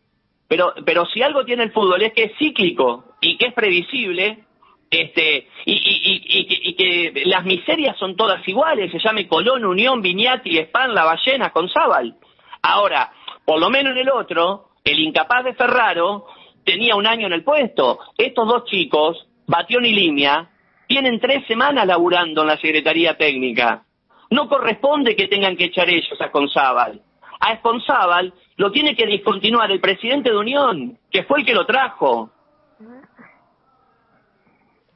pero 0.47 0.73
pero 0.85 1.05
si 1.07 1.23
algo 1.23 1.45
tiene 1.45 1.65
el 1.65 1.73
fútbol 1.73 2.03
es 2.03 2.13
que 2.13 2.25
es 2.25 2.33
cíclico 2.39 3.17
y 3.21 3.37
que 3.37 3.49
es 3.49 3.55
previsible, 3.55 4.45
este 4.89 5.49
y, 5.65 5.73
y, 5.73 6.69
y, 6.69 6.75
que 6.75 7.25
las 7.25 7.45
miserias 7.45 7.97
son 7.99 8.15
todas 8.15 8.47
iguales, 8.47 8.93
se 8.93 9.01
llame 9.01 9.27
Colón, 9.27 9.65
Unión, 9.65 10.01
Viñati, 10.01 10.59
Span, 10.59 10.95
La 10.95 11.05
Ballena, 11.05 11.51
con 11.51 11.67
Conzábal. 11.67 12.15
Ahora, 12.63 13.11
por 13.45 13.59
lo 13.59 13.69
menos 13.69 13.93
en 13.93 13.99
el 13.99 14.11
otro, 14.11 14.69
el 14.85 15.01
incapaz 15.01 15.45
de 15.45 15.55
Ferraro 15.55 16.27
tenía 16.65 16.95
un 16.95 17.07
año 17.07 17.27
en 17.27 17.33
el 17.33 17.43
puesto. 17.43 17.99
Estos 18.17 18.47
dos 18.47 18.65
chicos, 18.67 19.27
Batión 19.47 19.85
y 19.85 19.93
Limia, 19.93 20.51
tienen 20.87 21.21
tres 21.21 21.47
semanas 21.47 21.87
laburando 21.87 22.43
en 22.43 22.49
la 22.49 22.57
Secretaría 22.57 23.17
Técnica. 23.17 23.85
No 24.31 24.49
corresponde 24.49 25.15
que 25.15 25.29
tengan 25.29 25.57
que 25.57 25.67
echar 25.67 25.89
ellos 25.89 26.21
a 26.21 26.31
Conzábal. 26.31 27.03
A 27.41 27.53
Esconzábal 27.53 28.33
lo 28.57 28.73
tiene 28.73 28.97
que 28.97 29.07
discontinuar 29.07 29.71
el 29.71 29.81
presidente 29.81 30.31
de 30.31 30.37
Unión, 30.37 30.99
que 31.11 31.25
fue 31.25 31.41
el 31.41 31.47
que 31.47 31.55
lo 31.55 31.67
trajo. 31.67 32.31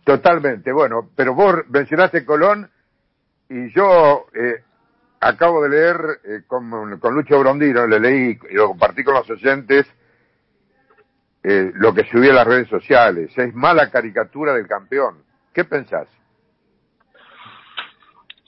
Totalmente, 0.04 0.72
bueno, 0.72 1.10
pero 1.14 1.34
vos 1.34 1.56
mencionaste 1.68 2.24
Colón 2.24 2.68
y 3.48 3.72
yo 3.74 4.26
eh, 4.34 4.64
acabo 5.20 5.62
de 5.62 5.68
leer 5.68 5.96
eh, 6.24 6.42
con, 6.46 6.70
Lucho 6.90 7.38
Brondino, 7.38 7.86
le 7.86 8.00
leí 8.00 8.38
y 8.50 8.54
lo 8.54 8.68
compartí 8.68 9.04
con 9.04 9.14
los 9.14 9.28
oyentes, 9.30 9.86
eh, 11.42 11.70
lo 11.74 11.94
que 11.94 12.04
subió 12.10 12.32
a 12.32 12.36
las 12.36 12.46
redes 12.46 12.68
sociales. 12.68 13.36
Es 13.36 13.54
mala 13.54 13.90
caricatura 13.90 14.54
del 14.54 14.66
campeón. 14.66 15.22
¿Qué 15.54 15.64
pensás? 15.64 16.08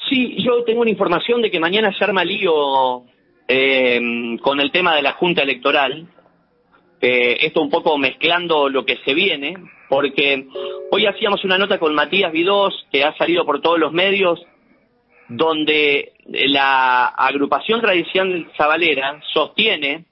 Sí, 0.08 0.36
yo 0.42 0.62
tengo 0.64 0.82
una 0.82 0.90
información 0.90 1.42
de 1.42 1.50
que 1.50 1.58
mañana 1.58 1.92
se 1.96 2.04
arma 2.04 2.24
lío 2.24 3.04
eh, 3.48 4.00
con 4.40 4.60
el 4.60 4.70
tema 4.70 4.94
de 4.94 5.02
la 5.02 5.12
Junta 5.12 5.42
Electoral. 5.42 6.06
Eh, 7.00 7.38
esto 7.40 7.62
un 7.62 7.70
poco 7.70 7.98
mezclando 7.98 8.68
lo 8.68 8.84
que 8.84 8.98
se 9.04 9.14
viene, 9.14 9.56
porque 9.88 10.46
hoy 10.90 11.06
hacíamos 11.06 11.44
una 11.44 11.58
nota 11.58 11.78
con 11.78 11.94
Matías 11.94 12.30
Vidós, 12.30 12.86
que 12.92 13.04
ha 13.04 13.16
salido 13.16 13.44
por 13.44 13.60
todos 13.60 13.78
los 13.78 13.92
medios, 13.92 14.40
donde 15.28 16.12
la 16.26 17.06
agrupación 17.06 17.80
tradicional 17.80 18.50
Zabalera 18.56 19.20
sostiene 19.32 20.04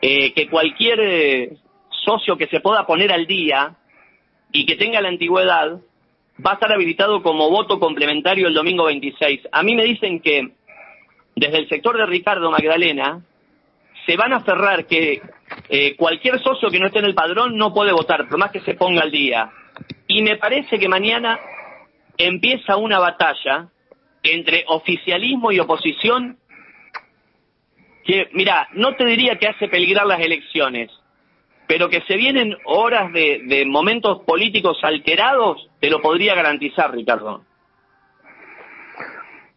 eh, 0.00 0.32
que 0.32 0.48
cualquier 0.48 1.56
socio 2.04 2.38
que 2.38 2.46
se 2.46 2.60
pueda 2.60 2.86
poner 2.86 3.12
al 3.12 3.26
día 3.26 3.76
y 4.52 4.66
que 4.66 4.76
tenga 4.76 5.00
la 5.00 5.08
antigüedad 5.08 5.80
va 6.44 6.52
a 6.52 6.54
estar 6.54 6.72
habilitado 6.72 7.22
como 7.22 7.50
voto 7.50 7.78
complementario 7.78 8.48
el 8.48 8.54
domingo 8.54 8.84
26. 8.84 9.48
A 9.52 9.62
mí 9.62 9.74
me 9.74 9.84
dicen 9.84 10.20
que 10.20 10.52
desde 11.36 11.58
el 11.58 11.68
sector 11.68 11.96
de 11.96 12.06
Ricardo 12.06 12.50
Magdalena 12.50 13.22
se 14.06 14.16
van 14.16 14.32
a 14.32 14.36
aferrar 14.36 14.86
que 14.86 15.20
eh, 15.68 15.96
cualquier 15.96 16.40
socio 16.42 16.70
que 16.70 16.78
no 16.78 16.86
esté 16.86 17.00
en 17.00 17.04
el 17.06 17.14
padrón 17.14 17.56
no 17.56 17.72
puede 17.72 17.92
votar, 17.92 18.28
por 18.28 18.38
más 18.38 18.50
que 18.50 18.60
se 18.60 18.74
ponga 18.74 19.02
al 19.02 19.10
día. 19.10 19.50
Y 20.06 20.22
me 20.22 20.36
parece 20.36 20.78
que 20.78 20.88
mañana 20.88 21.38
empieza 22.16 22.76
una 22.76 22.98
batalla 22.98 23.68
entre 24.22 24.64
oficialismo 24.68 25.52
y 25.52 25.60
oposición 25.60 26.38
que, 28.04 28.28
mira, 28.32 28.68
no 28.72 28.94
te 28.96 29.04
diría 29.04 29.36
que 29.36 29.48
hace 29.48 29.68
peligrar 29.68 30.06
las 30.06 30.20
elecciones, 30.20 30.90
pero 31.70 31.88
que 31.88 32.00
se 32.00 32.16
vienen 32.16 32.56
horas 32.64 33.12
de, 33.12 33.64
momentos 33.64 34.22
políticos 34.24 34.80
alterados, 34.82 35.70
te 35.78 35.88
lo 35.88 36.02
podría 36.02 36.34
garantizar, 36.34 36.90
Ricardo. 36.92 37.44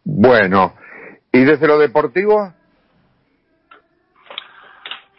Bueno, 0.04 0.76
¿y 1.32 1.40
desde 1.40 1.66
lo 1.66 1.76
deportivo? 1.76 2.54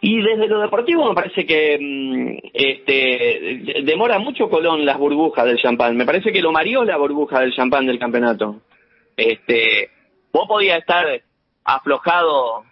Y 0.00 0.22
desde 0.22 0.48
lo 0.48 0.58
deportivo 0.60 1.06
me 1.06 1.14
parece 1.14 1.44
que 1.44 1.78
mm, 1.78 2.48
este, 2.54 3.82
demora 3.84 4.18
mucho 4.18 4.48
Colón 4.48 4.86
las 4.86 4.96
burbujas 4.96 5.44
del 5.44 5.58
champán. 5.58 5.98
Me 5.98 6.06
parece 6.06 6.32
que 6.32 6.40
lo 6.40 6.50
mareó 6.50 6.82
la 6.82 6.96
burbuja 6.96 7.40
del 7.40 7.52
champán 7.52 7.84
del 7.84 7.98
campeonato. 7.98 8.62
Este, 9.18 9.90
vos 10.32 10.48
podías 10.48 10.78
estar 10.78 11.04
aflojado 11.62 12.64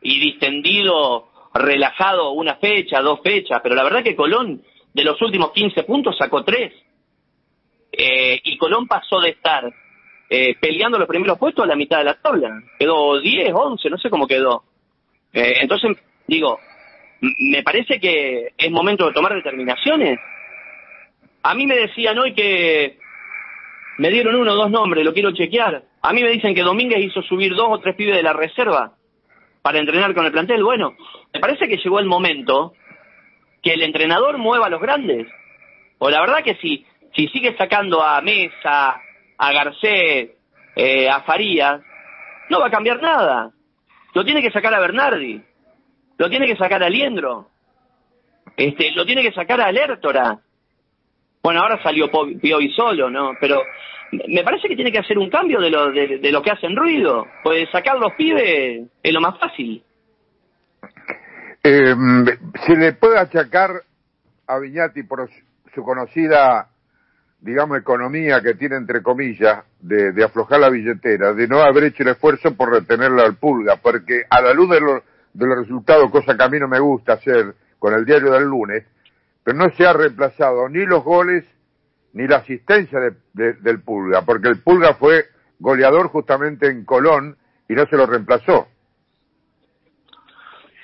y 0.00 0.18
distendido 0.18 1.28
relajado 1.58 2.30
una 2.32 2.56
fecha, 2.56 3.00
dos 3.00 3.20
fechas, 3.22 3.60
pero 3.62 3.74
la 3.74 3.84
verdad 3.84 4.02
que 4.02 4.16
Colón 4.16 4.62
de 4.92 5.04
los 5.04 5.20
últimos 5.22 5.52
15 5.52 5.82
puntos 5.84 6.16
sacó 6.18 6.42
tres. 6.44 6.72
Eh, 7.92 8.40
y 8.44 8.56
Colón 8.58 8.86
pasó 8.86 9.20
de 9.20 9.30
estar 9.30 9.64
eh, 10.28 10.56
peleando 10.60 10.98
los 10.98 11.08
primeros 11.08 11.38
puestos 11.38 11.64
a 11.64 11.68
la 11.68 11.76
mitad 11.76 11.98
de 11.98 12.04
la 12.04 12.14
tabla. 12.14 12.62
Quedó 12.78 13.20
10, 13.20 13.52
11, 13.54 13.90
no 13.90 13.98
sé 13.98 14.10
cómo 14.10 14.26
quedó. 14.26 14.64
Eh, 15.32 15.58
entonces, 15.60 15.96
digo, 16.26 16.58
me 17.20 17.62
parece 17.62 18.00
que 18.00 18.52
es 18.56 18.70
momento 18.70 19.06
de 19.06 19.12
tomar 19.12 19.34
determinaciones. 19.34 20.18
A 21.42 21.54
mí 21.54 21.66
me 21.66 21.76
decían 21.76 22.18
hoy 22.18 22.34
que 22.34 22.98
me 23.98 24.10
dieron 24.10 24.34
uno 24.34 24.52
o 24.52 24.56
dos 24.56 24.70
nombres, 24.70 25.04
lo 25.04 25.14
quiero 25.14 25.32
chequear. 25.32 25.84
A 26.02 26.12
mí 26.12 26.22
me 26.22 26.30
dicen 26.30 26.54
que 26.54 26.62
Domínguez 26.62 27.04
hizo 27.04 27.22
subir 27.22 27.54
dos 27.54 27.68
o 27.70 27.80
tres 27.80 27.94
pibes 27.94 28.16
de 28.16 28.22
la 28.22 28.32
reserva 28.32 28.95
para 29.66 29.80
entrenar 29.80 30.14
con 30.14 30.24
el 30.24 30.30
plantel. 30.30 30.62
Bueno, 30.62 30.94
me 31.34 31.40
parece 31.40 31.66
que 31.66 31.78
llegó 31.78 31.98
el 31.98 32.06
momento 32.06 32.74
que 33.60 33.72
el 33.72 33.82
entrenador 33.82 34.38
mueva 34.38 34.66
a 34.66 34.70
los 34.70 34.80
grandes. 34.80 35.26
O 35.98 36.08
la 36.08 36.20
verdad 36.20 36.44
que 36.44 36.54
si, 36.62 36.86
si 37.16 37.26
sigue 37.30 37.56
sacando 37.56 38.00
a 38.00 38.20
Mesa, 38.20 39.02
a 39.36 39.52
Garcés, 39.52 40.30
eh, 40.76 41.08
a 41.10 41.20
Farías, 41.22 41.80
no 42.48 42.60
va 42.60 42.68
a 42.68 42.70
cambiar 42.70 43.02
nada. 43.02 43.50
Lo 44.14 44.24
tiene 44.24 44.40
que 44.40 44.52
sacar 44.52 44.72
a 44.72 44.78
Bernardi, 44.78 45.42
lo 46.16 46.30
tiene 46.30 46.46
que 46.46 46.56
sacar 46.56 46.84
a 46.84 46.88
Liendro, 46.88 47.48
este, 48.56 48.92
lo 48.92 49.04
tiene 49.04 49.22
que 49.22 49.32
sacar 49.32 49.60
a 49.60 49.72
Lertora. 49.72 50.38
Bueno, 51.42 51.60
ahora 51.60 51.82
salió 51.82 52.08
Piovi 52.08 52.70
solo, 52.70 53.10
¿no? 53.10 53.32
Pero 53.40 53.64
me 54.12 54.42
parece 54.42 54.68
que 54.68 54.76
tiene 54.76 54.92
que 54.92 54.98
hacer 54.98 55.18
un 55.18 55.30
cambio 55.30 55.60
de 55.60 55.70
lo, 55.70 55.90
de, 55.90 56.30
lo 56.30 56.42
que 56.42 56.50
hacen 56.50 56.76
ruido. 56.76 57.26
Pues 57.42 57.68
sacar 57.70 57.98
los 57.98 58.12
pibes 58.14 58.88
es 59.02 59.12
lo 59.12 59.20
más 59.20 59.38
fácil. 59.38 59.82
Eh, 61.62 61.94
se 62.64 62.76
le 62.76 62.92
puede 62.92 63.18
achacar 63.18 63.82
a 64.46 64.58
Viñati 64.58 65.02
por 65.02 65.28
su 65.74 65.82
conocida, 65.82 66.68
digamos, 67.40 67.78
economía 67.78 68.40
que 68.40 68.54
tiene 68.54 68.76
entre 68.76 69.02
comillas 69.02 69.64
de, 69.80 70.12
de, 70.12 70.24
aflojar 70.24 70.60
la 70.60 70.70
billetera, 70.70 71.32
de 71.32 71.48
no 71.48 71.60
haber 71.60 71.84
hecho 71.84 72.04
el 72.04 72.10
esfuerzo 72.10 72.54
por 72.54 72.70
retenerla 72.70 73.24
al 73.24 73.36
pulga, 73.36 73.76
porque 73.76 74.22
a 74.30 74.40
la 74.40 74.54
luz 74.54 74.70
de, 74.70 74.80
lo, 74.80 75.02
de 75.34 75.46
los 75.46 75.58
resultados, 75.58 76.10
cosa 76.10 76.36
que 76.36 76.44
a 76.44 76.48
mí 76.48 76.58
no 76.60 76.68
me 76.68 76.78
gusta 76.78 77.14
hacer 77.14 77.54
con 77.78 77.94
el 77.94 78.04
diario 78.04 78.32
del 78.32 78.44
lunes, 78.44 78.84
pero 79.42 79.58
no 79.58 79.68
se 79.76 79.86
ha 79.86 79.92
reemplazado 79.92 80.68
ni 80.68 80.86
los 80.86 81.02
goles 81.02 81.44
ni 82.16 82.26
la 82.26 82.36
asistencia 82.36 82.98
de, 82.98 83.12
de, 83.34 83.52
del 83.60 83.82
pulga, 83.82 84.24
porque 84.24 84.48
el 84.48 84.62
pulga 84.62 84.94
fue 84.94 85.26
goleador 85.58 86.08
justamente 86.08 86.66
en 86.66 86.86
Colón 86.86 87.36
y 87.68 87.74
no 87.74 87.84
se 87.86 87.96
lo 87.96 88.06
reemplazó. 88.06 88.68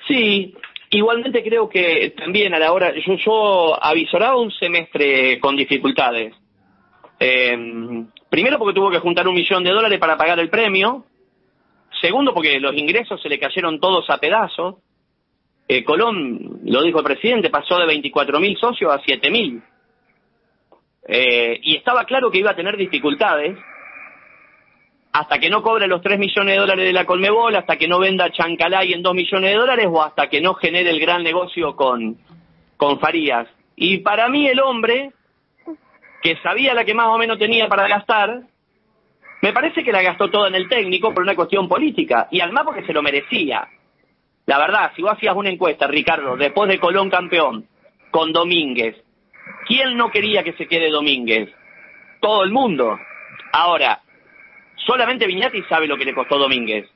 Sí, 0.07 0.55
igualmente 0.91 1.43
creo 1.43 1.67
que 1.67 2.13
también 2.15 2.53
a 2.53 2.59
la 2.59 2.71
hora, 2.71 2.93
yo, 2.93 3.15
yo 3.15 3.83
avisoraba 3.83 4.39
un 4.39 4.51
semestre 4.51 5.39
con 5.39 5.55
dificultades. 5.55 6.35
Eh, 7.19 8.05
primero 8.29 8.59
porque 8.59 8.75
tuvo 8.75 8.91
que 8.91 8.99
juntar 8.99 9.27
un 9.27 9.33
millón 9.33 9.63
de 9.63 9.71
dólares 9.71 9.97
para 9.97 10.15
pagar 10.15 10.39
el 10.39 10.51
premio. 10.51 11.03
Segundo 11.99 12.31
porque 12.35 12.59
los 12.59 12.75
ingresos 12.75 13.19
se 13.19 13.29
le 13.29 13.39
cayeron 13.39 13.79
todos 13.79 14.07
a 14.11 14.19
pedazos. 14.19 14.75
Eh, 15.67 15.83
Colón, 15.83 16.59
lo 16.63 16.83
dijo 16.83 16.99
el 16.99 17.05
presidente, 17.05 17.49
pasó 17.49 17.79
de 17.79 17.87
24 17.87 18.39
mil 18.39 18.55
socios 18.59 18.93
a 18.93 19.01
7 19.03 19.31
mil. 19.31 19.63
Eh, 21.07 21.59
y 21.61 21.75
estaba 21.75 22.05
claro 22.05 22.31
que 22.31 22.39
iba 22.39 22.51
a 22.51 22.55
tener 22.55 22.77
dificultades 22.77 23.57
hasta 25.11 25.37
que 25.37 25.49
no 25.49 25.61
cobre 25.61 25.87
los 25.87 26.01
3 26.01 26.17
millones 26.17 26.55
de 26.55 26.59
dólares 26.59 26.85
de 26.85 26.93
la 26.93 27.05
Colmebol, 27.05 27.55
hasta 27.55 27.77
que 27.77 27.87
no 27.87 27.99
venda 27.99 28.31
Chancalay 28.31 28.93
en 28.93 29.03
2 29.03 29.13
millones 29.13 29.51
de 29.51 29.57
dólares 29.57 29.87
o 29.89 30.01
hasta 30.01 30.27
que 30.27 30.41
no 30.41 30.55
genere 30.55 30.89
el 30.89 30.99
gran 30.99 31.23
negocio 31.23 31.75
con, 31.75 32.17
con 32.77 32.99
Farías. 32.99 33.47
Y 33.75 33.99
para 33.99 34.27
mí 34.27 34.47
el 34.47 34.59
hombre, 34.59 35.11
que 36.23 36.37
sabía 36.41 36.73
la 36.73 36.83
que 36.83 36.95
más 36.95 37.07
o 37.07 37.17
menos 37.19 37.37
tenía 37.37 37.67
para 37.67 37.87
gastar, 37.87 38.41
me 39.43 39.53
parece 39.53 39.83
que 39.83 39.91
la 39.91 40.01
gastó 40.01 40.31
toda 40.31 40.47
en 40.47 40.55
el 40.55 40.67
técnico 40.67 41.13
por 41.13 41.21
una 41.21 41.35
cuestión 41.35 41.67
política, 41.67 42.27
y 42.31 42.41
además 42.41 42.63
porque 42.65 42.85
se 42.85 42.93
lo 42.93 43.03
merecía. 43.03 43.67
La 44.47 44.57
verdad, 44.57 44.93
si 44.95 45.03
vos 45.03 45.11
hacías 45.11 45.35
una 45.35 45.49
encuesta, 45.49 45.85
Ricardo, 45.85 46.35
después 46.37 46.69
de 46.69 46.79
Colón 46.79 47.09
campeón, 47.11 47.67
con 48.09 48.33
Domínguez, 48.33 48.95
¿quién 49.65 49.97
no 49.97 50.09
quería 50.09 50.43
que 50.43 50.53
se 50.53 50.67
quede 50.67 50.89
Domínguez? 50.89 51.49
Todo 52.19 52.43
el 52.43 52.51
mundo. 52.51 52.99
Ahora, 53.51 54.01
solamente 54.85 55.27
Viñati 55.27 55.63
sabe 55.63 55.87
lo 55.87 55.97
que 55.97 56.05
le 56.05 56.13
costó 56.13 56.37
Domínguez. 56.37 56.89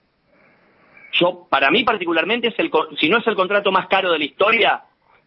Yo, 1.14 1.48
para 1.50 1.72
mí 1.72 1.84
particularmente, 1.84 2.50
es 2.50 2.60
el, 2.60 2.72
si 3.00 3.10
no 3.10 3.18
es 3.18 3.28
el 3.28 3.36
contrato 3.36 3.72
más 3.72 3.88
caro 3.88 4.12
de 4.12 4.20
la 4.20 4.26
historia, 4.26 4.84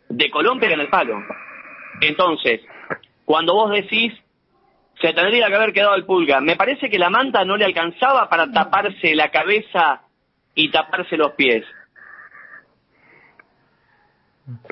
de 0.09 0.31
Colón 0.31 0.61
pega 0.61 0.75
en 0.75 0.81
el 0.81 0.89
palo. 0.89 1.23
Entonces, 2.01 2.61
cuando 3.25 3.55
vos 3.55 3.71
decís, 3.71 4.13
se 5.01 5.13
tendría 5.13 5.49
que 5.49 5.55
haber 5.55 5.73
quedado 5.73 5.95
el 5.95 6.05
pulga, 6.05 6.41
me 6.41 6.57
parece 6.57 6.91
que 6.91 6.99
la 6.99 7.11
manta 7.11 7.45
no 7.45 7.57
le 7.57 7.65
alcanzaba 7.65 8.29
para 8.29 8.51
taparse 8.51 9.15
la 9.15 9.31
cabeza 9.31 10.03
y 10.55 10.71
taparse 10.71 11.17
los 11.17 11.33
pies. 11.33 11.65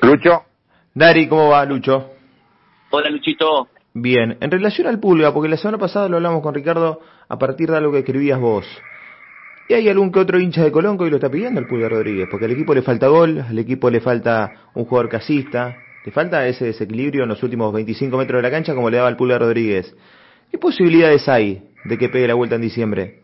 Lucho. 0.01 0.45
Dari, 0.93 1.27
¿cómo 1.27 1.49
va, 1.49 1.65
Lucho? 1.65 2.18
Hola, 2.91 3.09
Luchito. 3.11 3.67
Bien, 3.93 4.37
en 4.41 4.49
relación 4.49 4.87
al 4.87 4.99
pulga, 4.99 5.31
porque 5.31 5.47
la 5.47 5.57
semana 5.57 5.77
pasada 5.77 6.09
lo 6.09 6.17
hablamos 6.17 6.41
con 6.41 6.55
Ricardo 6.55 7.01
a 7.27 7.37
partir 7.37 7.69
de 7.69 7.77
algo 7.77 7.91
que 7.91 7.99
escribías 7.99 8.39
vos. 8.39 8.65
Y 9.67 9.75
hay 9.75 9.87
algún 9.89 10.11
que 10.11 10.19
otro 10.19 10.39
hincha 10.39 10.63
de 10.63 10.71
Colón 10.71 10.97
que 10.97 11.03
hoy 11.03 11.11
lo 11.11 11.17
está 11.17 11.29
pidiendo 11.29 11.59
el 11.59 11.67
Pulga 11.67 11.87
Rodríguez, 11.87 12.27
porque 12.31 12.45
al 12.45 12.51
equipo 12.51 12.73
le 12.73 12.81
falta 12.81 13.07
gol, 13.07 13.45
al 13.47 13.59
equipo 13.59 13.91
le 13.91 13.99
falta 14.01 14.51
un 14.73 14.85
jugador 14.85 15.09
casista, 15.09 15.77
le 16.03 16.11
falta 16.11 16.47
ese 16.47 16.65
desequilibrio 16.65 17.23
en 17.23 17.29
los 17.29 17.43
últimos 17.43 17.71
25 17.71 18.17
metros 18.17 18.39
de 18.39 18.41
la 18.41 18.51
cancha 18.51 18.73
como 18.73 18.89
le 18.89 18.97
daba 18.97 19.09
el 19.09 19.15
Pulga 19.15 19.37
Rodríguez. 19.37 19.95
¿Qué 20.49 20.57
posibilidades 20.57 21.29
hay 21.29 21.61
de 21.85 21.97
que 21.99 22.09
pegue 22.09 22.27
la 22.27 22.33
vuelta 22.33 22.55
en 22.55 22.61
diciembre? 22.61 23.19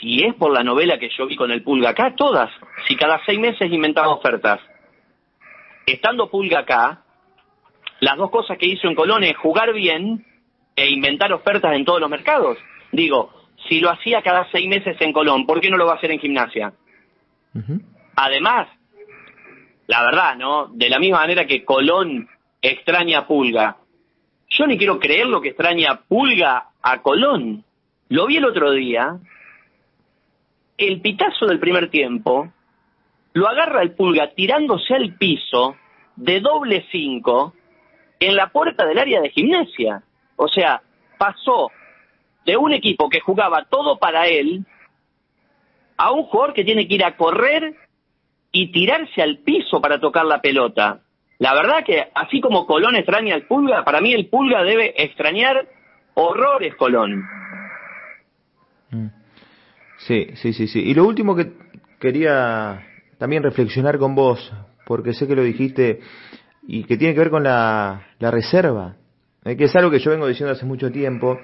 Si 0.00 0.24
es 0.24 0.34
por 0.36 0.50
la 0.50 0.64
novela 0.64 0.98
que 0.98 1.10
yo 1.16 1.26
vi 1.26 1.36
con 1.36 1.50
el 1.50 1.62
Pulga 1.62 1.90
acá, 1.90 2.14
todas. 2.16 2.50
Si 2.88 2.96
cada 2.96 3.20
seis 3.26 3.38
meses 3.38 3.70
inventaba 3.70 4.08
ofertas. 4.08 4.60
Estando 5.84 6.30
Pulga 6.30 6.60
acá, 6.60 7.02
las 8.02 8.16
dos 8.16 8.30
cosas 8.30 8.58
que 8.58 8.66
hizo 8.66 8.88
en 8.88 8.96
Colón 8.96 9.22
es 9.22 9.36
jugar 9.36 9.72
bien 9.72 10.26
e 10.74 10.90
inventar 10.90 11.32
ofertas 11.32 11.72
en 11.76 11.84
todos 11.84 12.00
los 12.00 12.10
mercados. 12.10 12.58
Digo, 12.90 13.32
si 13.68 13.78
lo 13.78 13.90
hacía 13.90 14.22
cada 14.22 14.50
seis 14.50 14.68
meses 14.68 14.96
en 14.98 15.12
Colón, 15.12 15.46
¿por 15.46 15.60
qué 15.60 15.70
no 15.70 15.76
lo 15.76 15.86
va 15.86 15.92
a 15.92 15.96
hacer 15.98 16.10
en 16.10 16.18
gimnasia? 16.18 16.72
Además, 18.16 18.66
la 19.86 20.02
verdad, 20.02 20.36
¿no? 20.36 20.66
De 20.72 20.88
la 20.88 20.98
misma 20.98 21.18
manera 21.18 21.46
que 21.46 21.64
Colón 21.64 22.28
extraña 22.60 23.20
a 23.20 23.26
Pulga, 23.28 23.76
yo 24.48 24.66
ni 24.66 24.76
quiero 24.76 24.98
creer 24.98 25.28
lo 25.28 25.40
que 25.40 25.50
extraña 25.50 26.00
Pulga 26.08 26.70
a 26.82 27.02
Colón. 27.02 27.62
Lo 28.08 28.26
vi 28.26 28.38
el 28.38 28.46
otro 28.46 28.72
día, 28.72 29.16
el 30.76 31.00
pitazo 31.00 31.46
del 31.46 31.60
primer 31.60 31.88
tiempo, 31.88 32.52
lo 33.32 33.46
agarra 33.46 33.80
el 33.80 33.92
Pulga 33.92 34.32
tirándose 34.34 34.92
al 34.92 35.14
piso 35.14 35.76
de 36.16 36.40
doble 36.40 36.84
cinco 36.90 37.54
en 38.26 38.36
la 38.36 38.48
puerta 38.48 38.86
del 38.86 38.98
área 38.98 39.20
de 39.20 39.30
gimnasia. 39.30 40.02
O 40.36 40.48
sea, 40.48 40.82
pasó 41.18 41.70
de 42.44 42.56
un 42.56 42.72
equipo 42.72 43.08
que 43.08 43.20
jugaba 43.20 43.66
todo 43.68 43.98
para 43.98 44.26
él 44.26 44.64
a 45.96 46.10
un 46.12 46.24
jugador 46.24 46.54
que 46.54 46.64
tiene 46.64 46.88
que 46.88 46.94
ir 46.94 47.04
a 47.04 47.16
correr 47.16 47.76
y 48.50 48.72
tirarse 48.72 49.22
al 49.22 49.38
piso 49.38 49.80
para 49.80 50.00
tocar 50.00 50.26
la 50.26 50.40
pelota. 50.40 51.00
La 51.38 51.54
verdad 51.54 51.84
que 51.84 52.08
así 52.14 52.40
como 52.40 52.66
Colón 52.66 52.96
extraña 52.96 53.34
al 53.34 53.46
Pulga, 53.46 53.84
para 53.84 54.00
mí 54.00 54.12
el 54.12 54.28
Pulga 54.28 54.62
debe 54.62 54.94
extrañar 55.02 55.68
horrores 56.14 56.74
Colón. 56.76 57.24
Mm. 58.90 59.06
Sí, 59.98 60.30
sí, 60.34 60.52
sí, 60.52 60.66
sí. 60.66 60.80
Y 60.80 60.94
lo 60.94 61.04
último 61.04 61.36
que 61.36 61.52
quería 62.00 62.84
también 63.18 63.42
reflexionar 63.42 63.98
con 63.98 64.14
vos, 64.14 64.52
porque 64.86 65.12
sé 65.14 65.28
que 65.28 65.36
lo 65.36 65.42
dijiste 65.42 66.00
y 66.66 66.84
que 66.84 66.96
tiene 66.96 67.14
que 67.14 67.20
ver 67.20 67.30
con 67.30 67.42
la, 67.42 68.06
reserva, 68.20 68.96
eh, 69.44 69.56
que 69.56 69.64
es 69.64 69.76
algo 69.76 69.90
que 69.90 69.98
yo 69.98 70.10
vengo 70.10 70.26
diciendo 70.26 70.52
hace 70.52 70.64
mucho 70.64 70.90
tiempo, 70.90 71.38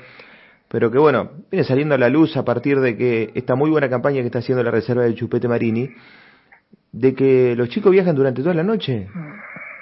pero 0.69 0.91
que 0.91 0.99
bueno, 0.99 1.31
viene 1.51 1.65
saliendo 1.65 1.95
a 1.95 1.99
la 1.99 2.09
luz 2.09 2.37
a 2.37 2.45
partir 2.45 2.79
de 2.81 2.97
que 2.97 3.31
esta 3.35 3.55
muy 3.55 3.71
buena 3.71 3.89
campaña 3.89 4.21
que 4.21 4.27
está 4.27 4.39
haciendo 4.39 4.63
la 4.63 4.71
reserva 4.71 5.05
del 5.05 5.17
Chupete 5.17 5.49
Marini, 5.49 5.89
de 6.93 7.15
que 7.15 7.55
los 7.57 7.69
chicos 7.69 7.93
viajan 7.93 8.15
durante 8.15 8.43
toda 8.43 8.55
la 8.55 8.63
noche 8.63 9.09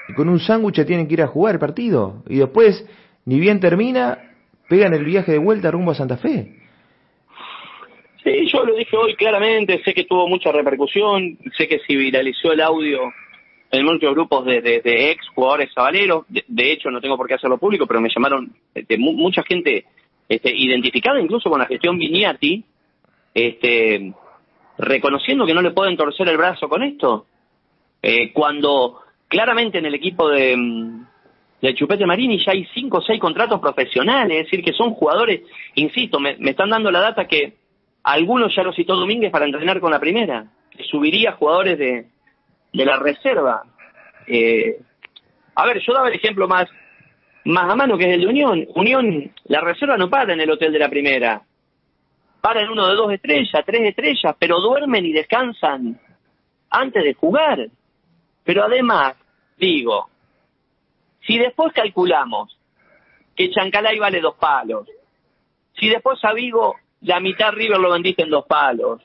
y 0.09 0.13
con 0.15 0.29
un 0.29 0.41
sándwich 0.41 0.85
tienen 0.87 1.07
que 1.07 1.15
ir 1.15 1.23
a 1.23 1.27
jugar 1.27 1.55
el 1.55 1.61
partido 1.61 2.23
y 2.29 2.39
después, 2.39 2.87
ni 3.25 3.39
bien 3.41 3.61
termina, 3.61 4.19
pegan 4.69 4.95
el 4.95 5.05
viaje 5.05 5.33
de 5.33 5.39
vuelta 5.39 5.71
rumbo 5.71 5.93
a 5.93 5.95
Santa 5.95 6.17
Fe. 6.17 6.53
Sí, 8.23 8.49
yo 8.53 8.65
lo 8.65 8.75
dije 8.75 8.97
hoy 8.97 9.15
claramente, 9.15 9.83
sé 9.85 9.95
que 9.95 10.05
tuvo 10.05 10.27
mucha 10.29 10.51
repercusión, 10.51 11.39
sé 11.57 11.69
que 11.69 11.79
se 11.87 11.95
viralizó 11.95 12.53
el 12.53 12.61
audio 12.61 13.13
en 13.71 13.85
muchos 13.85 14.15
grupos 14.15 14.45
de, 14.45 14.61
de, 14.61 15.11
ex 15.11 15.29
jugadores 15.29 15.73
sabaleros, 15.73 16.25
de, 16.29 16.45
de, 16.47 16.73
hecho 16.73 16.91
no 16.91 17.01
tengo 17.01 17.17
por 17.17 17.27
qué 17.27 17.35
hacerlo 17.35 17.59
público, 17.59 17.87
pero 17.87 18.01
me 18.01 18.11
llamaron 18.15 18.53
este, 18.75 18.97
mu 18.97 19.13
mucha 19.13 19.43
gente 19.43 19.87
este, 20.29 20.55
identificada 20.55 21.21
incluso 21.21 21.51
con 21.51 21.59
la 21.59 21.67
gestión 21.67 21.99
Vignati, 21.99 22.65
este, 23.35 24.13
reconociendo 24.79 25.47
que 25.47 25.55
no 25.55 25.63
le 25.63 25.73
pueden 25.73 25.97
torcer 25.97 26.29
el 26.29 26.37
brazo 26.37 26.69
con 26.69 26.83
esto, 26.83 27.27
eh, 28.03 28.33
cuando 28.33 29.01
claramente 29.29 29.79
en 29.79 29.87
el 29.87 29.95
equipo 29.95 30.29
de, 30.29 30.57
de 31.61 31.75
Chupete 31.75 32.07
Marini 32.07 32.45
ya 32.45 32.53
hay 32.53 32.67
cinco 32.73 32.99
o 32.99 33.03
seis 33.03 33.21
contratos 33.21 33.61
profesionales, 33.61 34.39
es 34.39 34.45
decir, 34.45 34.65
que 34.65 34.73
son 34.73 34.93
jugadores, 34.93 35.43
insisto, 35.75 36.21
me, 36.21 36.37
me 36.39 36.51
están 36.51 36.71
dando 36.71 36.91
la 36.91 37.01
data 37.01 37.27
que 37.27 37.55
algunos 38.05 38.55
ya 38.55 38.63
lo 38.63 38.73
citó 38.73 38.95
Domínguez 38.95 39.33
para 39.33 39.47
entrenar 39.47 39.81
con 39.81 39.91
la 39.91 39.99
primera, 39.99 40.47
que 40.71 40.85
subiría 40.85 41.33
jugadores 41.33 41.79
de, 41.79 42.07
de 42.77 42.85
la 42.85 42.99
reserva. 42.99 43.63
Eh, 44.27 44.79
a 45.55 45.67
ver, 45.67 45.81
yo 45.81 45.95
daba 45.95 46.09
el 46.09 46.15
ejemplo 46.15 46.47
más, 46.47 46.69
más 47.45 47.71
a 47.71 47.75
mano 47.75 47.97
que 47.97 48.05
es 48.05 48.15
el 48.15 48.21
de 48.21 48.27
Unión. 48.27 48.67
Unión, 48.75 49.33
la 49.45 49.61
reserva 49.63 49.97
no 49.97 50.11
para 50.11 50.35
en 50.35 50.41
el 50.41 50.51
hotel 50.51 50.73
de 50.73 50.79
la 50.79 50.91
primera. 50.91 51.43
Para 52.41 52.63
en 52.63 52.69
uno 52.69 52.87
de 52.87 52.95
dos 52.95 53.13
estrellas, 53.13 53.65
tres 53.65 53.83
estrellas, 53.83 54.37
pero 54.39 54.61
duermen 54.61 55.07
y 55.07 55.13
descansan 55.13 55.99
antes 56.71 57.03
de 57.03 57.15
jugar. 57.15 57.67
Pero 58.45 58.65
además, 58.65 59.17
digo, 59.57 60.11
si 61.27 61.39
después 61.39 61.73
calculamos 61.73 62.57
que 63.35 63.51
Chancalay 63.51 63.99
vale 63.99 64.21
dos 64.21 64.37
palos, 64.37 64.87
si 65.79 65.89
después 65.89 66.23
a 66.25 66.33
Vigo 66.33 66.77
la 67.01 67.21
mitad 67.21 67.53
River 67.53 67.79
lo 67.79 67.93
vendiste 67.93 68.23
en 68.23 68.31
dos 68.31 68.47
palos, 68.47 69.03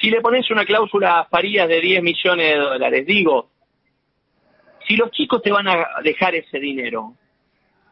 si 0.00 0.10
le 0.10 0.20
pones 0.20 0.50
una 0.50 0.64
cláusula 0.64 1.20
a 1.20 1.24
Farías 1.26 1.68
de 1.68 1.80
10 1.80 2.02
millones 2.02 2.46
de 2.46 2.56
dólares, 2.56 3.06
digo, 3.06 3.50
si 4.86 4.96
los 4.96 5.10
chicos 5.10 5.42
te 5.42 5.50
van 5.50 5.68
a 5.68 5.86
dejar 6.02 6.34
ese 6.34 6.58
dinero, 6.58 7.14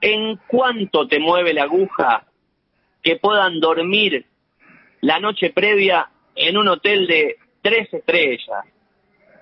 ¿en 0.01 0.37
cuánto 0.47 1.09
te 1.09 1.19
mueve 1.19 1.55
la 1.55 1.64
aguja 1.64 2.27
que 3.03 3.17
puedan 3.17 3.61
dormir 3.61 4.27
la 5.01 5.19
noche 5.19 5.51
previa 5.51 6.09
en 6.35 6.57
un 6.57 6.69
hotel 6.69 7.07
de 7.07 7.37
tres 7.62 7.93
estrellas? 7.93 8.64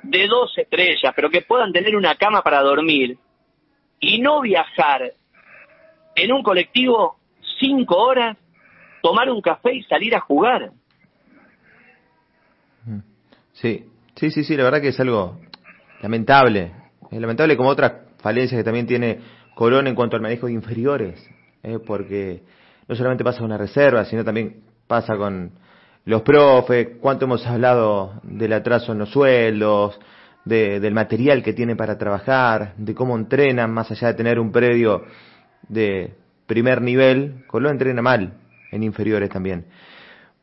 de 0.03 0.27
dos 0.27 0.57
estrellas, 0.59 1.13
pero 1.15 1.31
que 1.31 1.43
puedan 1.43 1.73
tener 1.73 1.97
una 1.97 2.15
cama 2.17 2.43
para 2.43 2.61
dormir 2.61 3.17
y 4.01 4.21
no 4.21 4.41
viajar 4.41 5.13
en 6.15 6.33
un 6.33 6.43
colectivo 6.43 7.19
cinco 7.61 7.97
horas, 7.97 8.37
tomar 9.01 9.31
un 9.31 9.41
café 9.41 9.75
y 9.75 9.83
salir 9.85 10.15
a 10.15 10.21
jugar. 10.21 10.73
Sí, 13.53 13.85
sí, 14.17 14.31
sí, 14.31 14.45
sí, 14.45 14.57
la 14.57 14.65
verdad 14.65 14.81
que 14.81 14.89
es 14.89 15.01
algo 15.01 15.39
lamentable. 16.01 16.73
Es 17.11 17.21
lamentable 17.21 17.57
como 17.57 17.69
otras 17.69 17.93
falencias 18.19 18.59
que 18.59 18.65
también 18.65 18.87
tiene 18.87 19.19
Colón 19.55 19.87
en 19.87 19.95
cuanto 19.95 20.17
al 20.17 20.23
manejo 20.23 20.47
de 20.47 20.53
inferiores, 20.53 21.29
¿eh? 21.63 21.79
porque 21.85 22.43
no 22.89 22.95
solamente 22.95 23.25
pasa 23.25 23.41
con 23.41 23.51
la 23.51 23.59
reserva, 23.59 24.05
sino 24.05 24.25
también 24.25 24.63
pasa 24.87 25.17
con 25.17 25.53
los 26.05 26.23
profes, 26.23 26.97
cuánto 27.01 27.27
hemos 27.27 27.47
hablado 27.47 28.21
del 28.23 28.53
atraso 28.55 28.93
en 28.93 28.99
los 28.99 29.11
sueldos, 29.11 29.99
de, 30.45 30.81
del 30.81 30.95
material 30.95 31.43
que 31.43 31.53
tiene 31.53 31.77
para 31.77 31.99
trabajar, 31.99 32.75
de 32.77 32.95
cómo 32.95 33.17
entrenan, 33.17 33.73
más 33.73 33.91
allá 33.91 34.09
de 34.09 34.15
tener 34.15 34.41
un 34.41 34.51
predio 34.51 35.05
de 35.69 36.15
primer 36.47 36.83
nivel, 36.83 37.45
Colón 37.47 37.73
entrena 37.73 38.03
mal 38.03 38.35
en 38.71 38.83
inferiores 38.83 39.31
también. 39.31 39.67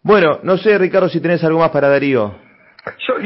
Bueno, 0.02 0.39
no 0.43 0.58
sé, 0.58 0.78
Ricardo, 0.78 1.10
si 1.10 1.19
tenés 1.19 1.43
algo 1.43 1.60
más 1.60 1.72
para 1.72 1.89
Darío. 1.89 2.49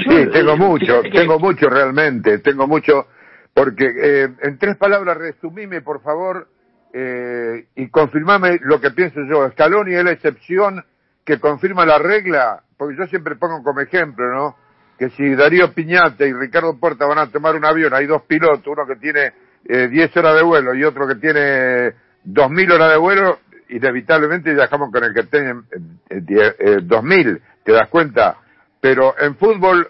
Sí, 0.04 0.28
tengo 0.32 0.58
mucho, 0.58 1.02
tengo 1.12 1.40
mucho 1.40 1.70
realmente, 1.70 2.40
tengo 2.40 2.68
mucho, 2.68 3.08
porque 3.54 3.86
eh, 3.86 4.30
en 4.42 4.58
tres 4.58 4.78
palabras 4.78 5.18
resumime, 5.18 5.82
por 5.82 6.02
favor, 6.02 6.48
eh, 6.94 7.66
y 7.76 7.90
confirmame 7.90 8.60
lo 8.62 8.80
que 8.80 8.92
pienso 8.92 9.20
yo. 9.30 9.50
Scaloni 9.52 9.96
es 9.96 10.04
la 10.04 10.12
excepción 10.12 10.84
que 11.26 11.40
confirma 11.40 11.86
la 11.86 11.98
regla, 11.98 12.62
porque 12.78 12.98
yo 12.98 13.08
siempre 13.08 13.36
pongo 13.36 13.64
como 13.64 13.82
ejemplo, 13.82 14.26
¿no? 14.34 14.56
Que 14.98 15.10
si 15.10 15.34
Darío 15.36 15.74
Piñate 15.74 16.28
y 16.28 16.34
Ricardo 16.34 16.78
Puerta 16.80 17.06
van 17.06 17.18
a 17.18 17.32
tomar 17.32 17.56
un 17.56 17.66
avión, 17.66 17.94
hay 17.94 18.06
dos 18.06 18.24
pilotos, 18.24 18.68
uno 18.68 18.86
que 18.86 18.96
tiene 18.98 19.34
eh, 19.66 19.88
10 19.88 20.18
horas 20.18 20.36
de 20.36 20.44
vuelo 20.44 20.74
y 20.76 20.84
otro 20.84 21.08
que 21.08 21.16
tiene 21.16 21.94
2.000 22.26 22.74
horas 22.74 22.92
de 22.92 22.98
vuelo, 22.98 23.40
inevitablemente 23.70 24.54
viajamos 24.54 24.92
con 24.92 25.04
el 25.04 25.14
que 25.14 25.24
tiene 25.24 25.62
eh, 26.10 26.22
eh, 26.60 26.78
2.000, 26.82 27.42
¿te 27.64 27.72
das 27.72 27.90
cuenta? 27.90 28.38
Pero 28.84 29.16
en 29.18 29.38
fútbol, 29.38 29.88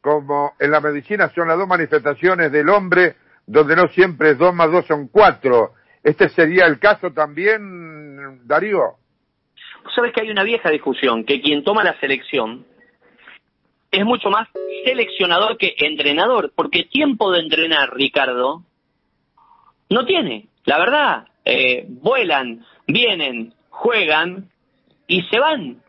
como 0.00 0.52
en 0.60 0.70
la 0.70 0.80
medicina, 0.80 1.28
son 1.34 1.48
las 1.48 1.58
dos 1.58 1.66
manifestaciones 1.66 2.52
del 2.52 2.68
hombre, 2.68 3.16
donde 3.44 3.74
no 3.74 3.88
siempre 3.88 4.30
es 4.30 4.38
dos 4.38 4.54
más 4.54 4.70
dos 4.70 4.86
son 4.86 5.08
cuatro. 5.08 5.72
¿Este 6.04 6.28
sería 6.28 6.66
el 6.66 6.78
caso 6.78 7.10
también, 7.10 8.46
Darío? 8.46 8.98
sabes 9.92 10.12
que 10.12 10.20
hay 10.20 10.30
una 10.30 10.44
vieja 10.44 10.70
discusión, 10.70 11.24
que 11.24 11.40
quien 11.40 11.64
toma 11.64 11.82
la 11.82 11.98
selección 11.98 12.64
es 13.90 14.04
mucho 14.04 14.30
más 14.30 14.48
seleccionador 14.84 15.58
que 15.58 15.74
entrenador, 15.78 16.52
porque 16.54 16.84
tiempo 16.84 17.32
de 17.32 17.40
entrenar, 17.40 17.92
Ricardo, 17.92 18.62
no 19.90 20.06
tiene. 20.06 20.46
La 20.64 20.78
verdad, 20.78 21.26
eh, 21.44 21.86
vuelan, 21.88 22.64
vienen, 22.86 23.52
juegan 23.68 24.48
y 25.08 25.22
se 25.22 25.40
van. 25.40 25.82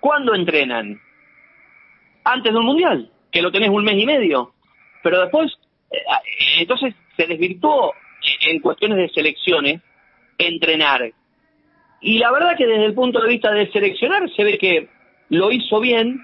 ¿Cuándo 0.00 0.34
entrenan? 0.34 1.00
Antes 2.24 2.52
de 2.52 2.58
un 2.58 2.66
mundial, 2.66 3.10
que 3.30 3.42
lo 3.42 3.50
tenés 3.50 3.70
un 3.70 3.84
mes 3.84 3.96
y 3.96 4.06
medio. 4.06 4.52
Pero 5.02 5.20
después, 5.20 5.52
eh, 5.90 5.98
entonces 6.60 6.94
se 7.16 7.26
desvirtuó 7.26 7.94
en 8.46 8.60
cuestiones 8.60 8.98
de 8.98 9.08
selecciones 9.08 9.80
entrenar. 10.38 11.12
Y 12.00 12.18
la 12.18 12.32
verdad 12.32 12.56
que 12.56 12.66
desde 12.66 12.86
el 12.86 12.94
punto 12.94 13.20
de 13.20 13.28
vista 13.28 13.52
de 13.52 13.70
seleccionar 13.70 14.28
se 14.34 14.44
ve 14.44 14.58
que 14.58 14.88
lo 15.28 15.50
hizo 15.50 15.80
bien 15.80 16.22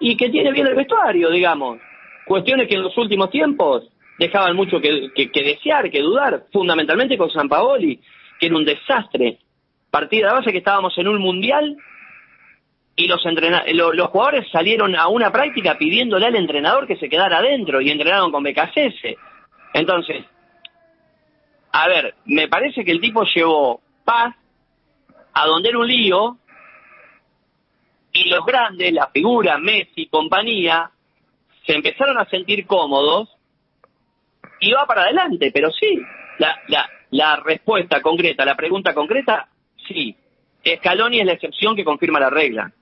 y 0.00 0.16
que 0.16 0.28
tiene 0.30 0.52
bien 0.52 0.66
el 0.66 0.74
vestuario, 0.74 1.30
digamos. 1.30 1.78
Cuestiones 2.26 2.68
que 2.68 2.74
en 2.74 2.82
los 2.82 2.96
últimos 2.96 3.30
tiempos 3.30 3.88
dejaban 4.18 4.56
mucho 4.56 4.80
que, 4.80 5.10
desear, 5.34 5.90
que 5.90 6.00
dudar, 6.00 6.44
fundamentalmente 6.52 7.16
con 7.16 7.30
San 7.30 7.48
Paoli, 7.48 8.00
que 8.38 8.46
era 8.46 8.56
un 8.56 8.64
desastre. 8.64 9.38
Partida 9.90 10.32
base 10.32 10.52
que 10.52 10.58
estábamos 10.58 10.96
en 10.98 11.08
un 11.08 11.20
mundial 11.20 11.76
y 13.00 13.06
los, 13.06 13.24
los 13.94 14.08
jugadores 14.08 14.48
salieron 14.50 14.94
a 14.94 15.08
una 15.08 15.32
práctica 15.32 15.78
pidiéndole 15.78 16.26
al 16.26 16.36
entrenador 16.36 16.86
que 16.86 16.96
se 16.96 17.08
quedara 17.08 17.38
adentro 17.38 17.80
y 17.80 17.90
entrenaron 17.90 18.30
con 18.30 18.42
BKCS. 18.42 19.16
Entonces, 19.72 20.24
a 21.72 21.88
ver, 21.88 22.14
me 22.26 22.48
parece 22.48 22.84
que 22.84 22.90
el 22.90 23.00
tipo 23.00 23.24
llevó 23.24 23.80
paz 24.04 24.34
a 25.32 25.46
donde 25.46 25.68
era 25.68 25.78
un 25.78 25.86
lío 25.86 26.36
y 28.12 28.28
los 28.28 28.44
grandes, 28.44 28.92
la 28.92 29.06
figura, 29.08 29.56
Messi, 29.58 30.06
compañía, 30.06 30.90
se 31.64 31.74
empezaron 31.74 32.18
a 32.18 32.24
sentir 32.26 32.66
cómodos 32.66 33.28
y 34.60 34.72
va 34.72 34.84
para 34.86 35.02
adelante, 35.02 35.50
pero 35.54 35.70
sí, 35.70 36.00
la, 36.38 36.60
la, 36.68 36.90
la 37.10 37.36
respuesta 37.36 38.02
concreta, 38.02 38.44
la 38.44 38.56
pregunta 38.56 38.92
concreta, 38.92 39.48
sí, 39.86 40.16
Scaloni 40.66 41.20
es 41.20 41.26
la 41.26 41.32
excepción 41.32 41.74
que 41.76 41.84
confirma 41.84 42.20
la 42.20 42.30
regla. 42.30 42.72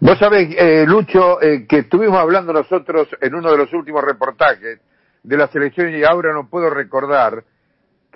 Vos 0.00 0.18
sabés, 0.18 0.54
eh, 0.56 0.84
Lucho, 0.86 1.40
eh, 1.40 1.66
que 1.66 1.78
estuvimos 1.78 2.18
hablando 2.18 2.52
nosotros 2.52 3.08
en 3.20 3.34
uno 3.34 3.50
de 3.50 3.58
los 3.58 3.72
últimos 3.72 4.02
reportajes 4.04 4.80
de 5.22 5.36
la 5.36 5.48
selección 5.48 5.94
y 5.94 6.04
ahora 6.04 6.32
no 6.32 6.48
puedo 6.48 6.70
recordar 6.70 7.42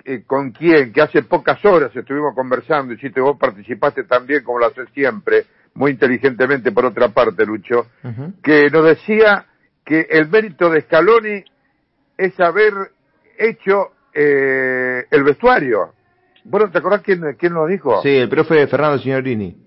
eh, 0.05 0.23
con 0.25 0.51
quién, 0.51 0.91
que 0.91 1.01
hace 1.01 1.23
pocas 1.23 1.63
horas 1.65 1.95
estuvimos 1.95 2.33
conversando 2.35 2.93
y 2.93 2.97
si 2.97 3.09
te 3.09 3.21
vos 3.21 3.37
participaste 3.37 4.03
también 4.03 4.43
como 4.43 4.59
lo 4.59 4.67
haces 4.67 4.89
siempre, 4.93 5.45
muy 5.75 5.91
inteligentemente 5.91 6.71
por 6.71 6.85
otra 6.85 7.09
parte, 7.09 7.45
Lucho, 7.45 7.87
que 8.43 8.69
nos 8.69 8.85
decía 8.85 9.45
que 9.85 10.07
el 10.09 10.29
mérito 10.29 10.69
de 10.69 10.81
Scaloni 10.81 11.43
es 12.17 12.39
haber 12.39 12.73
hecho 13.37 13.91
eh, 14.13 15.05
el 15.09 15.23
vestuario. 15.23 15.93
Bueno, 16.43 16.69
¿te 16.69 16.77
acordás 16.77 17.01
quién, 17.01 17.35
quién 17.37 17.53
lo 17.53 17.65
dijo? 17.65 18.01
Sí, 18.01 18.09
el 18.09 18.29
profe 18.29 18.67
Fernando 18.67 18.99
Signorini. 18.99 19.62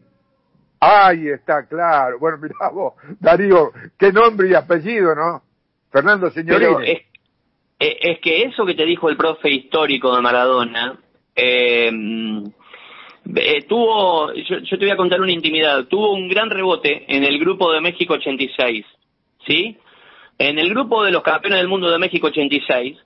Ahí 0.81 1.29
está, 1.29 1.67
claro. 1.67 2.19
Bueno, 2.19 2.39
mira 2.43 2.71
vos, 2.73 2.95
Darío, 3.21 3.73
qué 3.99 4.13
nombre 4.13 4.49
y 4.49 4.55
apellido, 4.55 5.15
¿no? 5.15 5.43
Fernando 5.91 6.31
Signorini. 6.31 6.99
Es 7.79 8.21
que 8.21 8.43
eso 8.45 8.65
que 8.65 8.75
te 8.75 8.87
dijo 8.87 9.11
el 9.11 9.17
profe 9.17 9.51
histórico 9.51 10.15
de 10.15 10.23
Maradona, 10.23 10.99
eh, 11.35 11.91
eh, 13.35 13.63
tuvo, 13.69 14.33
yo, 14.33 14.61
te 14.63 14.77
voy 14.77 14.91
a 14.91 14.97
contar 14.97 15.21
una 15.21 15.33
intimidad, 15.33 15.85
tuvo 15.87 16.13
un 16.13 16.29
gran 16.29 16.49
rebote 16.49 17.05
en 17.09 17.25
el 17.25 17.39
grupo 17.39 17.73
de 17.73 17.81
México 17.81 18.15
86, 18.15 18.87
¿sí? 19.47 19.77
En 20.39 20.59
el 20.59 20.71
grupo 20.71 21.05
de 21.05 21.11
los 21.11 21.23
campeones 21.23 21.59
del 21.59 21.69
mundo 21.69 21.91
de 21.91 21.99
México 21.99 22.29
86, 22.29 22.97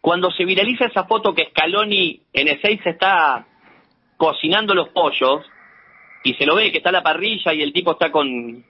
cuando 0.00 0.30
se 0.32 0.44
viraliza 0.44 0.86
esa 0.86 1.04
foto 1.04 1.34
que 1.34 1.48
Scaloni 1.50 2.20
en 2.32 2.48
el 2.48 2.60
6 2.60 2.80
está 2.84 3.46
cocinando 4.16 4.74
los 4.74 4.88
pollos, 4.88 5.46
y 6.22 6.34
se 6.34 6.46
lo 6.46 6.54
ve 6.54 6.70
que 6.70 6.78
está 6.78 6.92
la 6.92 7.02
parrilla 7.02 7.52
y 7.52 7.62
el 7.62 7.72
tipo 7.72 7.92
está 7.92 8.10
con, 8.10 8.64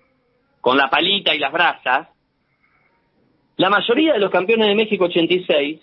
con 0.60 0.76
la 0.76 0.88
palita 0.88 1.34
y 1.34 1.38
las 1.38 1.52
brasas, 1.52 2.08
la 3.56 3.70
mayoría 3.70 4.14
de 4.14 4.18
los 4.18 4.30
campeones 4.30 4.68
de 4.68 4.74
México 4.74 5.04
86, 5.04 5.80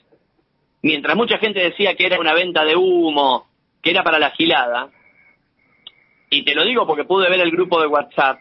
mientras 0.82 1.16
mucha 1.16 1.38
gente 1.38 1.60
decía 1.60 1.96
que 1.96 2.06
era 2.06 2.20
una 2.20 2.34
venta 2.34 2.66
de 2.66 2.76
humo, 2.76 3.48
que 3.82 3.92
era 3.92 4.04
para 4.04 4.20
la 4.20 4.32
gilada, 4.32 4.90
y 6.30 6.44
te 6.44 6.56
lo 6.56 6.64
digo 6.64 6.86
porque 6.86 7.06
pude 7.06 7.30
ver 7.30 7.40
el 7.40 7.52
grupo 7.52 7.80
de 7.80 7.88
WhatsApp, 7.88 8.40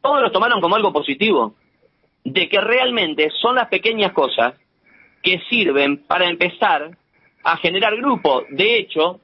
todos 0.00 0.22
lo 0.22 0.30
tomaron 0.30 0.60
como 0.60 0.76
algo 0.76 0.92
positivo, 0.92 1.54
de 2.24 2.48
que 2.48 2.60
realmente 2.60 3.30
son 3.40 3.56
las 3.56 3.68
pequeñas 3.68 4.12
cosas 4.12 4.54
que 5.22 5.40
sirven 5.50 6.04
para 6.06 6.28
empezar 6.28 6.96
a 7.42 7.56
generar 7.56 7.96
grupo. 7.96 8.44
De 8.50 8.78
hecho, 8.78 9.20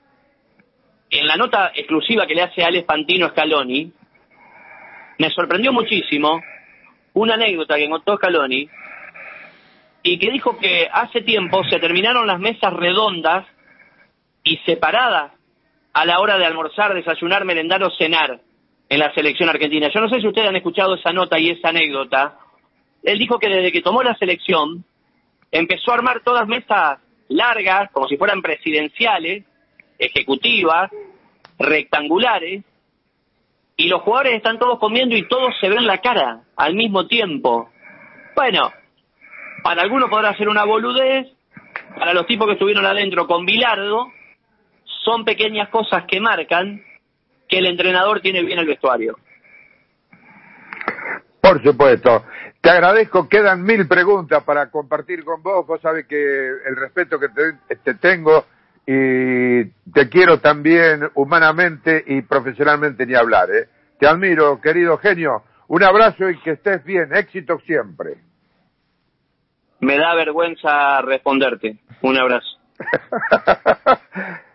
en 1.19 1.27
la 1.27 1.37
nota 1.37 1.73
exclusiva 1.75 2.27
que 2.27 2.35
le 2.35 2.43
hace 2.43 2.65
Alex 2.65 2.85
Pantino 2.85 3.29
Scaloni, 3.29 3.93
me 5.19 5.31
sorprendió 5.31 5.73
muchísimo 5.73 6.43
una 7.13 7.35
anécdota 7.35 7.77
que 7.77 7.89
contó 7.89 8.17
Scaloni 8.17 8.69
y 10.03 10.19
que 10.19 10.31
dijo 10.31 10.59
que 10.59 10.89
hace 10.93 11.23
tiempo 11.23 11.65
se 11.65 11.79
terminaron 11.79 12.27
las 12.27 12.41
mesas 12.41 12.73
redondas 12.73 13.47
y 14.43 14.57
separadas 14.67 15.33
a 15.93 16.05
la 16.05 16.21
hora 16.21 16.37
de 16.37 16.45
almorzar, 16.45 16.93
desayunar, 16.93 17.45
merendar 17.45 17.83
o 17.85 17.91
cenar 17.91 18.41
en 18.89 18.99
la 18.99 19.15
selección 19.15 19.49
argentina. 19.49 19.89
Yo 19.95 20.01
no 20.01 20.09
sé 20.09 20.21
si 20.21 20.27
ustedes 20.27 20.49
han 20.49 20.57
escuchado 20.57 20.97
esa 20.97 21.13
nota 21.13 21.39
y 21.39 21.51
esa 21.51 21.69
anécdota. 21.69 22.39
Él 23.03 23.19
dijo 23.19 23.39
que 23.39 23.49
desde 23.49 23.73
que 23.73 23.83
tomó 23.83 24.03
la 24.03 24.17
selección 24.17 24.85
empezó 25.51 25.93
a 25.93 25.95
armar 25.95 26.21
todas 26.21 26.49
mesas 26.49 26.99
largas, 27.29 27.91
como 27.93 28.09
si 28.09 28.17
fueran 28.17 28.43
presidenciales, 28.43 29.45
ejecutivas, 29.99 30.91
rectangulares, 31.59 32.65
y 33.77 33.89
los 33.89 34.03
jugadores 34.03 34.35
están 34.35 34.59
todos 34.59 34.79
comiendo 34.79 35.17
y 35.17 35.27
todos 35.29 35.55
se 35.61 35.69
ven 35.69 35.87
la 35.87 35.99
cara 35.99 36.43
al 36.57 36.75
mismo 36.75 37.07
tiempo. 37.07 37.71
Bueno, 38.37 38.73
para 39.63 39.83
algunos 39.83 40.11
podrá 40.11 40.37
ser 40.37 40.49
una 40.49 40.65
boludez, 40.65 41.29
para 41.99 42.15
los 42.15 42.27
tipos 42.27 42.47
que 42.47 42.53
estuvieron 42.55 42.87
adentro 42.87 43.27
con 43.27 43.45
Bilardo, 43.45 44.13
son 45.05 45.25
pequeñas 45.25 45.69
cosas 45.69 46.05
que 46.07 46.21
marcan 46.21 46.83
que 47.49 47.59
el 47.59 47.67
entrenador 47.67 48.21
tiene 48.21 48.43
bien 48.43 48.59
el 48.59 48.67
vestuario. 48.67 49.19
Por 51.41 51.63
supuesto. 51.63 52.25
Te 52.61 52.71
agradezco. 52.71 53.29
Quedan 53.29 53.63
mil 53.63 53.87
preguntas 53.87 54.43
para 54.45 54.71
compartir 54.71 55.23
con 55.25 55.43
vos. 55.43 55.67
Vos 55.67 55.81
sabés 55.83 56.07
que 56.07 56.17
el 56.17 56.77
respeto 56.77 57.21
que 57.21 57.29
te, 57.29 57.77
te 57.77 57.95
tengo 57.95 58.47
y 58.87 59.65
te 59.93 60.09
quiero 60.11 60.41
también 60.41 61.09
humanamente 61.15 62.05
y 62.07 62.23
profesionalmente 62.23 63.07
ni 63.07 63.15
hablar. 63.15 63.51
¿eh? 63.51 63.69
Te 63.99 64.07
admiro, 64.07 64.61
querido 64.61 64.99
genio. 64.99 65.43
Un 65.69 65.83
abrazo 65.83 66.29
y 66.29 66.39
que 66.41 66.53
estés 66.53 66.85
bien. 66.85 67.15
Éxito 67.15 67.59
siempre. 67.61 68.17
Me 69.81 69.99
da 69.99 70.15
vergüenza 70.15 71.01
responderte. 71.03 71.79
Un 72.03 72.19
abrazo. 72.19 72.59